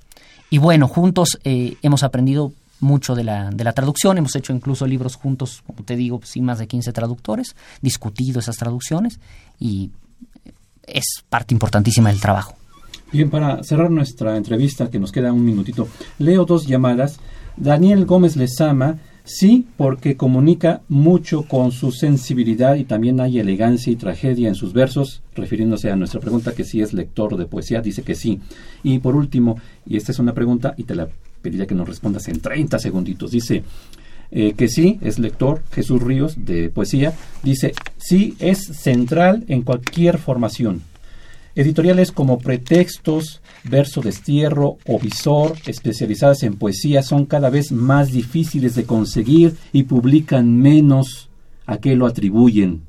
Y 0.49 0.57
bueno, 0.57 0.89
juntos 0.89 1.39
hemos 1.45 2.03
aprendido 2.03 2.53
mucho 2.81 3.15
de 3.15 3.25
la, 3.25 3.51
de 3.51 3.65
la 3.65 3.75
traducción, 3.75 4.17
hemos 4.17 4.35
hecho 4.35 4.55
incluso 4.55 4.87
libros 4.87 5.17
juntos, 5.17 5.63
como 5.67 5.83
te 5.83 5.95
digo, 5.95 6.21
sin 6.25 6.45
más 6.45 6.59
de 6.59 6.67
15 6.67 6.91
traductores, 6.93 7.55
discutido 7.83 8.41
esas 8.41 8.57
traducciones 8.57 9.21
y 9.61 9.91
es 10.87 11.05
parte 11.29 11.53
importantísima 11.53 12.09
del 12.09 12.23
trabajo. 12.23 12.55
Bien, 13.13 13.29
para 13.29 13.63
cerrar 13.63 13.91
nuestra 13.91 14.37
entrevista, 14.37 14.89
que 14.89 14.99
nos 14.99 15.13
queda 15.13 15.33
un 15.33 15.45
minutito, 15.45 15.89
leo 16.19 16.47
dos 16.47 16.67
llamadas. 16.67 17.21
Daniel 17.57 18.07
Gómez 18.07 18.37
Lezama, 18.37 18.99
sí, 19.29 19.67
porque 19.77 20.17
comunica 20.17 20.81
mucho 20.89 21.43
con 21.43 21.71
su 21.71 21.93
sensibilidad 21.93 22.75
y 22.77 22.85
también 22.85 23.21
hay 23.21 23.39
elegancia 23.39 23.93
y 23.93 23.97
tragedia 23.97 24.49
en 24.49 24.55
sus 24.55 24.73
versos, 24.73 25.23
refiriéndose 25.35 25.91
a 25.91 25.97
nuestra 25.97 26.21
pregunta 26.21 26.55
que 26.55 26.65
si 26.65 26.81
es 26.81 26.93
lector 26.93 27.37
de 27.37 27.47
poesía, 27.47 27.81
dice 27.81 28.03
que 28.03 28.15
sí. 28.15 28.41
Y 28.83 28.99
por 28.99 29.15
último, 29.15 29.59
y 29.87 29.97
esta 29.97 30.13
es 30.13 30.19
una 30.19 30.35
pregunta 30.35 30.75
y 30.77 30.85
te 30.85 30.95
la 30.95 31.09
pediría 31.43 31.67
que 31.67 31.75
nos 31.75 31.89
respondas 31.89 32.27
en 32.29 32.41
30 32.41 32.79
segunditos, 32.79 33.31
dice, 33.31 33.63
eh, 34.31 34.55
que 34.57 34.69
sí, 34.69 34.99
es 35.03 35.19
lector, 35.19 35.63
Jesús 35.73 36.03
Ríos, 36.03 36.45
de 36.45 36.71
poesía, 36.71 37.15
dice, 37.43 37.75
sí, 37.99 38.35
es 38.39 38.59
central 38.59 39.45
en 39.49 39.63
cualquier 39.63 40.19
formación. 40.19 40.83
Editoriales 41.55 42.13
como 42.13 42.39
Pretextos, 42.39 43.41
Verso 43.65 44.01
Destierro 44.01 44.79
o 44.87 44.99
Visor, 44.99 45.57
especializadas 45.67 46.43
en 46.43 46.57
poesía, 46.57 47.03
son 47.03 47.27
cada 47.27 47.51
vez 47.51 47.73
más 47.73 48.13
difíciles 48.13 48.75
de 48.75 48.85
conseguir 48.85 49.57
y 49.73 49.85
publican 49.85 50.57
menos 50.57 51.29
a 51.67 51.79
qué 51.79 51.95
lo 51.95 52.07
atribuyen. 52.07 52.83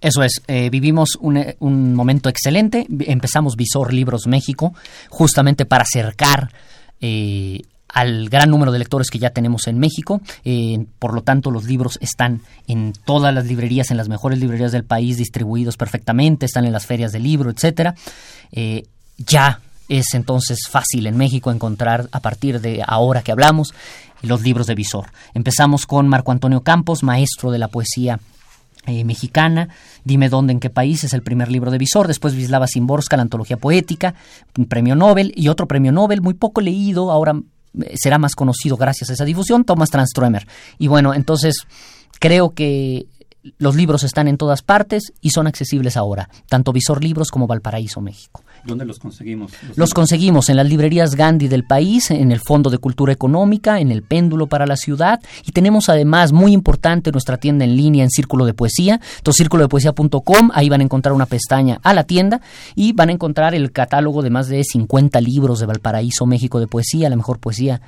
Eso 0.00 0.22
es, 0.22 0.42
eh, 0.48 0.68
vivimos 0.70 1.16
un, 1.20 1.42
un, 1.60 1.94
momento 1.94 2.28
excelente. 2.28 2.86
Empezamos 3.06 3.56
Visor 3.56 3.92
Libros 3.92 4.26
México 4.26 4.74
justamente 5.08 5.64
para 5.64 5.84
acercar 5.84 6.50
eh, 7.00 7.62
al 7.88 8.28
gran 8.28 8.50
número 8.50 8.72
de 8.72 8.80
lectores 8.80 9.08
que 9.08 9.18
ya 9.18 9.30
tenemos 9.30 9.66
en 9.66 9.78
México. 9.78 10.20
Eh, 10.44 10.84
por 10.98 11.14
lo 11.14 11.22
tanto, 11.22 11.50
los 11.50 11.64
libros 11.64 11.98
están 12.02 12.42
en 12.66 12.92
todas 13.06 13.32
las 13.32 13.46
librerías, 13.46 13.90
en 13.90 13.96
las 13.96 14.08
mejores 14.08 14.38
librerías 14.40 14.72
del 14.72 14.84
país, 14.84 15.16
distribuidos 15.16 15.76
perfectamente, 15.76 16.44
están 16.44 16.64
en 16.66 16.72
las 16.72 16.86
ferias 16.86 17.12
de 17.12 17.20
libro, 17.20 17.50
etcétera. 17.50 17.94
Ya 19.18 19.60
es 19.88 20.14
entonces 20.14 20.60
fácil 20.68 21.06
en 21.06 21.16
México 21.16 21.50
encontrar 21.50 22.08
a 22.12 22.20
partir 22.20 22.60
de 22.60 22.82
ahora 22.86 23.22
que 23.22 23.32
hablamos 23.32 23.74
los 24.22 24.42
libros 24.42 24.66
de 24.66 24.74
Visor. 24.74 25.10
Empezamos 25.34 25.86
con 25.86 26.08
Marco 26.08 26.32
Antonio 26.32 26.62
Campos, 26.62 27.02
maestro 27.02 27.50
de 27.50 27.58
la 27.58 27.68
poesía 27.68 28.18
eh, 28.86 29.04
mexicana. 29.04 29.68
Dime 30.04 30.28
dónde, 30.28 30.52
en 30.52 30.60
qué 30.60 30.70
país 30.70 31.04
es 31.04 31.12
el 31.12 31.22
primer 31.22 31.50
libro 31.50 31.70
de 31.70 31.78
Visor. 31.78 32.06
Después 32.06 32.34
Vislava 32.34 32.66
Simborska, 32.66 33.16
la 33.16 33.22
antología 33.22 33.56
poética, 33.56 34.14
un 34.56 34.66
premio 34.66 34.94
Nobel 34.94 35.32
y 35.36 35.48
otro 35.48 35.68
premio 35.68 35.92
Nobel 35.92 36.22
muy 36.22 36.34
poco 36.34 36.60
leído, 36.60 37.10
ahora 37.10 37.34
será 37.94 38.18
más 38.18 38.34
conocido 38.34 38.76
gracias 38.76 39.10
a 39.10 39.14
esa 39.14 39.24
difusión, 39.24 39.64
Thomas 39.64 39.90
Tranströmer. 39.90 40.46
Y 40.78 40.88
bueno, 40.88 41.14
entonces 41.14 41.66
creo 42.20 42.54
que 42.54 43.06
los 43.58 43.74
libros 43.74 44.04
están 44.04 44.28
en 44.28 44.38
todas 44.38 44.62
partes 44.62 45.12
y 45.20 45.30
son 45.30 45.46
accesibles 45.46 45.96
ahora, 45.96 46.28
tanto 46.48 46.72
Visor 46.72 47.02
Libros 47.02 47.30
como 47.30 47.46
Valparaíso, 47.46 48.00
México. 48.00 48.43
¿Dónde 48.66 48.84
los 48.84 48.98
conseguimos? 48.98 49.52
Los, 49.76 49.92
conseguimos 49.92 50.48
en 50.48 50.56
las 50.56 50.66
librerías 50.66 51.14
Gandhi 51.14 51.48
del 51.48 51.64
país, 51.64 52.10
en 52.10 52.32
el 52.32 52.40
Fondo 52.40 52.70
de 52.70 52.78
Cultura 52.78 53.12
Económica, 53.12 53.78
en 53.78 53.90
el 53.90 54.02
Péndulo 54.02 54.46
para 54.46 54.66
la 54.66 54.76
Ciudad 54.76 55.20
y 55.44 55.52
tenemos 55.52 55.88
además 55.88 56.32
muy 56.32 56.52
importante 56.52 57.12
nuestra 57.12 57.36
tienda 57.36 57.64
en 57.64 57.76
línea 57.76 58.04
en 58.04 58.10
Círculo 58.10 58.46
de 58.46 58.54
Poesía, 58.54 59.00
entonces 59.18 59.38
círculodepoesía.com, 59.38 60.50
ahí 60.54 60.68
van 60.68 60.80
a 60.80 60.84
encontrar 60.84 61.12
una 61.12 61.26
pestaña 61.26 61.78
a 61.82 61.92
la 61.92 62.04
tienda 62.04 62.40
y 62.74 62.92
van 62.92 63.10
a 63.10 63.12
encontrar 63.12 63.54
el 63.54 63.72
catálogo 63.72 64.22
de 64.22 64.30
más 64.30 64.48
de 64.48 64.64
50 64.64 65.20
libros 65.20 65.60
de 65.60 65.66
Valparaíso, 65.66 66.26
México 66.26 66.60
de 66.60 66.66
poesía, 66.66 67.10
la 67.10 67.16
mejor 67.16 67.38
poesía 67.38 67.80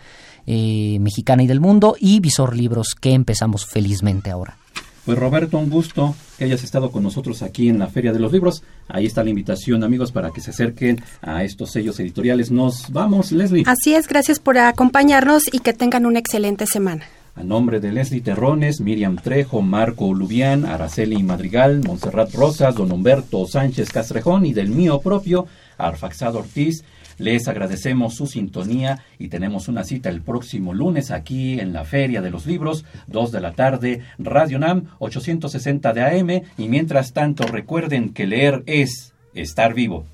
eh, 0.46 0.98
mexicana 1.00 1.42
y 1.42 1.46
del 1.46 1.60
mundo 1.60 1.96
y 1.98 2.20
Visor 2.20 2.54
Libros 2.54 2.94
que 2.94 3.12
empezamos 3.12 3.66
felizmente 3.66 4.30
ahora. 4.30 4.58
Pues 5.06 5.20
Roberto, 5.20 5.56
un 5.58 5.70
gusto 5.70 6.16
que 6.36 6.46
hayas 6.46 6.64
estado 6.64 6.90
con 6.90 7.04
nosotros 7.04 7.42
aquí 7.42 7.68
en 7.68 7.78
la 7.78 7.86
Feria 7.86 8.12
de 8.12 8.18
los 8.18 8.32
Libros. 8.32 8.64
Ahí 8.88 9.06
está 9.06 9.22
la 9.22 9.30
invitación, 9.30 9.84
amigos, 9.84 10.10
para 10.10 10.32
que 10.32 10.40
se 10.40 10.50
acerquen 10.50 11.00
a 11.22 11.44
estos 11.44 11.70
sellos 11.70 12.00
editoriales. 12.00 12.50
Nos 12.50 12.90
vamos, 12.90 13.30
Leslie. 13.30 13.62
Así 13.66 13.94
es, 13.94 14.08
gracias 14.08 14.40
por 14.40 14.58
acompañarnos 14.58 15.44
y 15.52 15.60
que 15.60 15.72
tengan 15.72 16.06
una 16.06 16.18
excelente 16.18 16.66
semana. 16.66 17.04
A 17.36 17.44
nombre 17.44 17.78
de 17.78 17.92
Leslie 17.92 18.20
Terrones, 18.20 18.80
Miriam 18.80 19.14
Trejo, 19.14 19.62
Marco 19.62 20.12
Lubián, 20.12 20.66
Araceli 20.66 21.22
Madrigal, 21.22 21.82
Montserrat 21.86 22.34
Rosas, 22.34 22.74
Don 22.74 22.90
Humberto 22.90 23.46
Sánchez 23.46 23.90
Castrejón 23.90 24.44
y 24.44 24.54
del 24.54 24.70
mío 24.70 25.00
propio, 25.00 25.46
Arfaxado 25.78 26.40
Ortiz, 26.40 26.82
les 27.18 27.48
agradecemos 27.48 28.14
su 28.14 28.26
sintonía 28.26 29.05
y 29.18 29.29
tenemos 29.29 29.68
una 29.68 29.85
cita 29.85 30.09
el 30.09 30.22
próximo 30.22 30.74
lunes 30.74 31.11
aquí 31.11 31.61
en 31.61 31.72
la 31.72 31.85
Feria 31.85 32.22
de 32.22 32.31
los 32.31 32.46
Libros, 32.46 32.85
2 33.07 33.33
de 33.33 33.40
la 33.40 33.52
tarde, 33.52 34.02
Radio 34.18 34.59
NAM 34.59 34.87
860 34.98 35.92
de 35.92 36.02
AM 36.02 36.42
y 36.59 36.68
mientras 36.68 37.12
tanto 37.12 37.46
recuerden 37.46 38.12
que 38.12 38.26
leer 38.26 38.62
es 38.66 39.12
estar 39.35 39.74
vivo. 39.74 40.05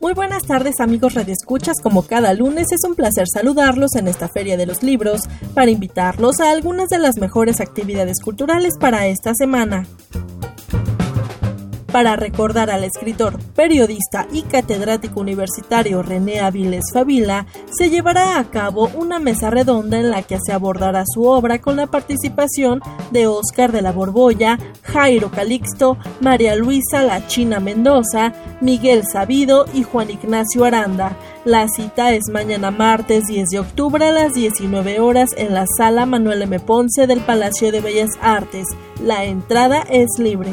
Muy 0.00 0.12
buenas 0.12 0.42
tardes 0.42 0.80
amigos 0.80 1.16
Escuchas, 1.16 1.80
como 1.82 2.02
cada 2.02 2.34
lunes 2.34 2.66
es 2.72 2.84
un 2.86 2.94
placer 2.94 3.24
saludarlos 3.26 3.94
en 3.96 4.06
esta 4.06 4.28
Feria 4.28 4.58
de 4.58 4.66
los 4.66 4.82
Libros 4.82 5.22
para 5.54 5.70
invitarlos 5.70 6.40
a 6.40 6.50
algunas 6.50 6.90
de 6.90 6.98
las 6.98 7.16
mejores 7.16 7.60
actividades 7.60 8.20
culturales 8.22 8.74
para 8.78 9.06
esta 9.06 9.32
semana. 9.34 9.86
Para 11.94 12.16
recordar 12.16 12.72
al 12.72 12.82
escritor, 12.82 13.38
periodista 13.54 14.26
y 14.32 14.42
catedrático 14.42 15.20
universitario 15.20 16.02
René 16.02 16.40
Aviles 16.40 16.86
Favila, 16.92 17.46
se 17.70 17.88
llevará 17.88 18.40
a 18.40 18.50
cabo 18.50 18.90
una 18.96 19.20
mesa 19.20 19.48
redonda 19.48 20.00
en 20.00 20.10
la 20.10 20.22
que 20.22 20.40
se 20.44 20.52
abordará 20.52 21.04
su 21.06 21.22
obra 21.22 21.60
con 21.60 21.76
la 21.76 21.86
participación 21.86 22.80
de 23.12 23.28
Óscar 23.28 23.70
de 23.70 23.80
la 23.80 23.92
Borbolla, 23.92 24.58
Jairo 24.82 25.30
Calixto, 25.30 25.96
María 26.20 26.56
Luisa 26.56 27.04
La 27.04 27.28
China 27.28 27.60
Mendoza, 27.60 28.32
Miguel 28.60 29.04
Sabido 29.06 29.66
y 29.72 29.84
Juan 29.84 30.10
Ignacio 30.10 30.64
Aranda. 30.64 31.16
La 31.44 31.68
cita 31.68 32.12
es 32.12 32.24
mañana 32.28 32.72
martes 32.72 33.26
10 33.26 33.50
de 33.50 33.60
octubre 33.60 34.04
a 34.04 34.10
las 34.10 34.34
19 34.34 34.98
horas 34.98 35.30
en 35.36 35.54
la 35.54 35.64
sala 35.78 36.06
Manuel 36.06 36.42
M. 36.42 36.58
Ponce 36.58 37.06
del 37.06 37.20
Palacio 37.20 37.70
de 37.70 37.80
Bellas 37.80 38.18
Artes. 38.20 38.66
La 39.00 39.22
entrada 39.22 39.84
es 39.88 40.08
libre. 40.18 40.50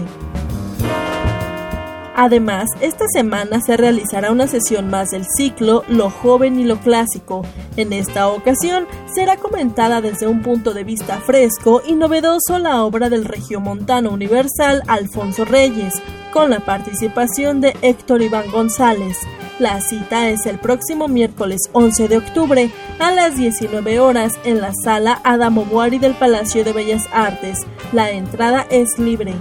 Además, 2.23 2.69
esta 2.81 3.05
semana 3.11 3.61
se 3.61 3.77
realizará 3.77 4.31
una 4.31 4.45
sesión 4.45 4.91
más 4.91 5.09
del 5.09 5.25
ciclo 5.25 5.83
Lo 5.87 6.11
joven 6.11 6.59
y 6.59 6.65
lo 6.65 6.79
clásico. 6.79 7.41
En 7.77 7.93
esta 7.93 8.27
ocasión 8.27 8.85
será 9.11 9.37
comentada 9.37 10.01
desde 10.01 10.27
un 10.27 10.43
punto 10.43 10.75
de 10.75 10.83
vista 10.83 11.19
fresco 11.19 11.81
y 11.83 11.93
novedoso 11.93 12.59
la 12.59 12.83
obra 12.83 13.09
del 13.09 13.25
regiomontano 13.25 14.11
universal 14.11 14.83
Alfonso 14.85 15.45
Reyes, 15.45 15.95
con 16.31 16.51
la 16.51 16.59
participación 16.59 17.59
de 17.59 17.75
Héctor 17.81 18.21
Iván 18.21 18.51
González. 18.51 19.17
La 19.57 19.81
cita 19.81 20.29
es 20.29 20.45
el 20.45 20.59
próximo 20.59 21.07
miércoles 21.07 21.71
11 21.73 22.07
de 22.07 22.17
octubre 22.17 22.69
a 22.99 23.09
las 23.09 23.35
19 23.35 23.99
horas 23.99 24.33
en 24.43 24.61
la 24.61 24.73
sala 24.83 25.19
Adamo 25.23 25.65
Buari 25.65 25.97
del 25.97 26.13
Palacio 26.13 26.63
de 26.63 26.71
Bellas 26.71 27.07
Artes. 27.11 27.65
La 27.93 28.11
entrada 28.11 28.67
es 28.69 28.99
libre. 28.99 29.33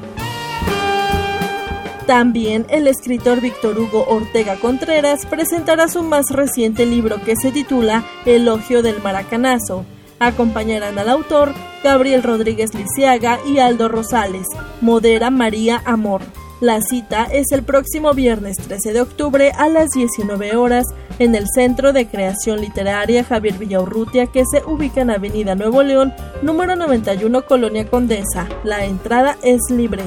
También 2.10 2.66
el 2.70 2.88
escritor 2.88 3.40
Víctor 3.40 3.78
Hugo 3.78 4.04
Ortega 4.08 4.56
Contreras 4.56 5.26
presentará 5.26 5.86
su 5.86 6.02
más 6.02 6.24
reciente 6.30 6.84
libro 6.84 7.22
que 7.24 7.36
se 7.36 7.52
titula 7.52 8.04
Elogio 8.26 8.82
del 8.82 9.00
Maracanazo. 9.00 9.84
Acompañarán 10.18 10.98
al 10.98 11.08
autor 11.08 11.54
Gabriel 11.84 12.24
Rodríguez 12.24 12.74
Lisiaga 12.74 13.38
y 13.46 13.60
Aldo 13.60 13.88
Rosales. 13.88 14.48
Modera 14.80 15.30
María 15.30 15.82
Amor. 15.84 16.22
La 16.60 16.80
cita 16.80 17.28
es 17.30 17.52
el 17.52 17.62
próximo 17.62 18.12
viernes 18.12 18.56
13 18.56 18.92
de 18.92 19.02
octubre 19.02 19.52
a 19.56 19.68
las 19.68 19.90
19 19.90 20.56
horas 20.56 20.86
en 21.20 21.36
el 21.36 21.46
Centro 21.54 21.92
de 21.92 22.08
Creación 22.08 22.60
Literaria 22.60 23.22
Javier 23.22 23.54
Villaurrutia 23.56 24.26
que 24.26 24.42
se 24.50 24.64
ubica 24.64 25.02
en 25.02 25.10
Avenida 25.10 25.54
Nuevo 25.54 25.84
León, 25.84 26.12
número 26.42 26.74
91, 26.74 27.42
Colonia 27.42 27.88
Condesa. 27.88 28.48
La 28.64 28.84
entrada 28.84 29.36
es 29.44 29.60
libre. 29.70 30.02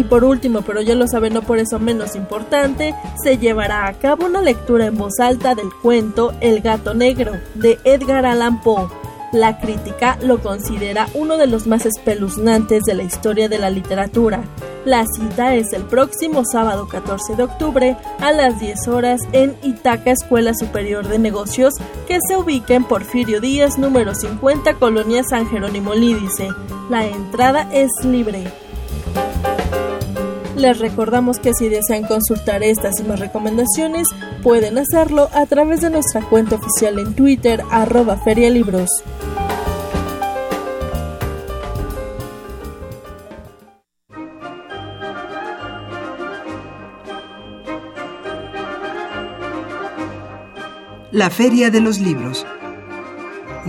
Y 0.00 0.04
por 0.04 0.24
último, 0.24 0.62
pero 0.62 0.80
ya 0.80 0.94
lo 0.94 1.06
saben, 1.06 1.34
no 1.34 1.42
por 1.42 1.58
eso 1.58 1.78
menos 1.78 2.16
importante, 2.16 2.94
se 3.22 3.36
llevará 3.36 3.86
a 3.86 3.92
cabo 3.92 4.24
una 4.24 4.40
lectura 4.40 4.86
en 4.86 4.96
voz 4.96 5.20
alta 5.20 5.54
del 5.54 5.68
cuento 5.82 6.32
El 6.40 6.62
gato 6.62 6.94
negro 6.94 7.32
de 7.54 7.78
Edgar 7.84 8.24
Allan 8.24 8.62
Poe. 8.62 8.88
La 9.30 9.60
crítica 9.60 10.16
lo 10.22 10.38
considera 10.38 11.06
uno 11.12 11.36
de 11.36 11.46
los 11.46 11.66
más 11.66 11.84
espeluznantes 11.84 12.84
de 12.84 12.94
la 12.94 13.02
historia 13.02 13.50
de 13.50 13.58
la 13.58 13.68
literatura. 13.68 14.42
La 14.86 15.04
cita 15.04 15.54
es 15.54 15.74
el 15.74 15.82
próximo 15.82 16.44
sábado 16.50 16.88
14 16.88 17.36
de 17.36 17.42
octubre 17.42 17.96
a 18.20 18.32
las 18.32 18.58
10 18.58 18.88
horas 18.88 19.20
en 19.32 19.54
Itaca 19.62 20.12
Escuela 20.12 20.54
Superior 20.54 21.08
de 21.08 21.18
Negocios, 21.18 21.74
que 22.08 22.20
se 22.26 22.38
ubica 22.38 22.72
en 22.72 22.84
Porfirio 22.84 23.42
Díaz 23.42 23.76
número 23.76 24.14
50, 24.14 24.76
Colonia 24.76 25.22
San 25.28 25.46
Jerónimo 25.46 25.92
Lídice. 25.92 26.48
La 26.88 27.04
entrada 27.04 27.68
es 27.70 27.90
libre. 28.02 28.50
Les 30.60 30.78
recordamos 30.78 31.38
que 31.38 31.54
si 31.54 31.70
desean 31.70 32.04
consultar 32.04 32.62
estas 32.62 33.00
y 33.00 33.04
más 33.04 33.18
recomendaciones, 33.18 34.06
pueden 34.42 34.76
hacerlo 34.76 35.30
a 35.32 35.46
través 35.46 35.80
de 35.80 35.88
nuestra 35.88 36.20
cuenta 36.20 36.56
oficial 36.56 36.98
en 36.98 37.14
Twitter, 37.14 37.62
arroba 37.70 38.18
ferialibros. 38.18 38.90
La 51.10 51.30
Feria 51.30 51.70
de 51.70 51.80
los 51.80 51.98
Libros 52.00 52.44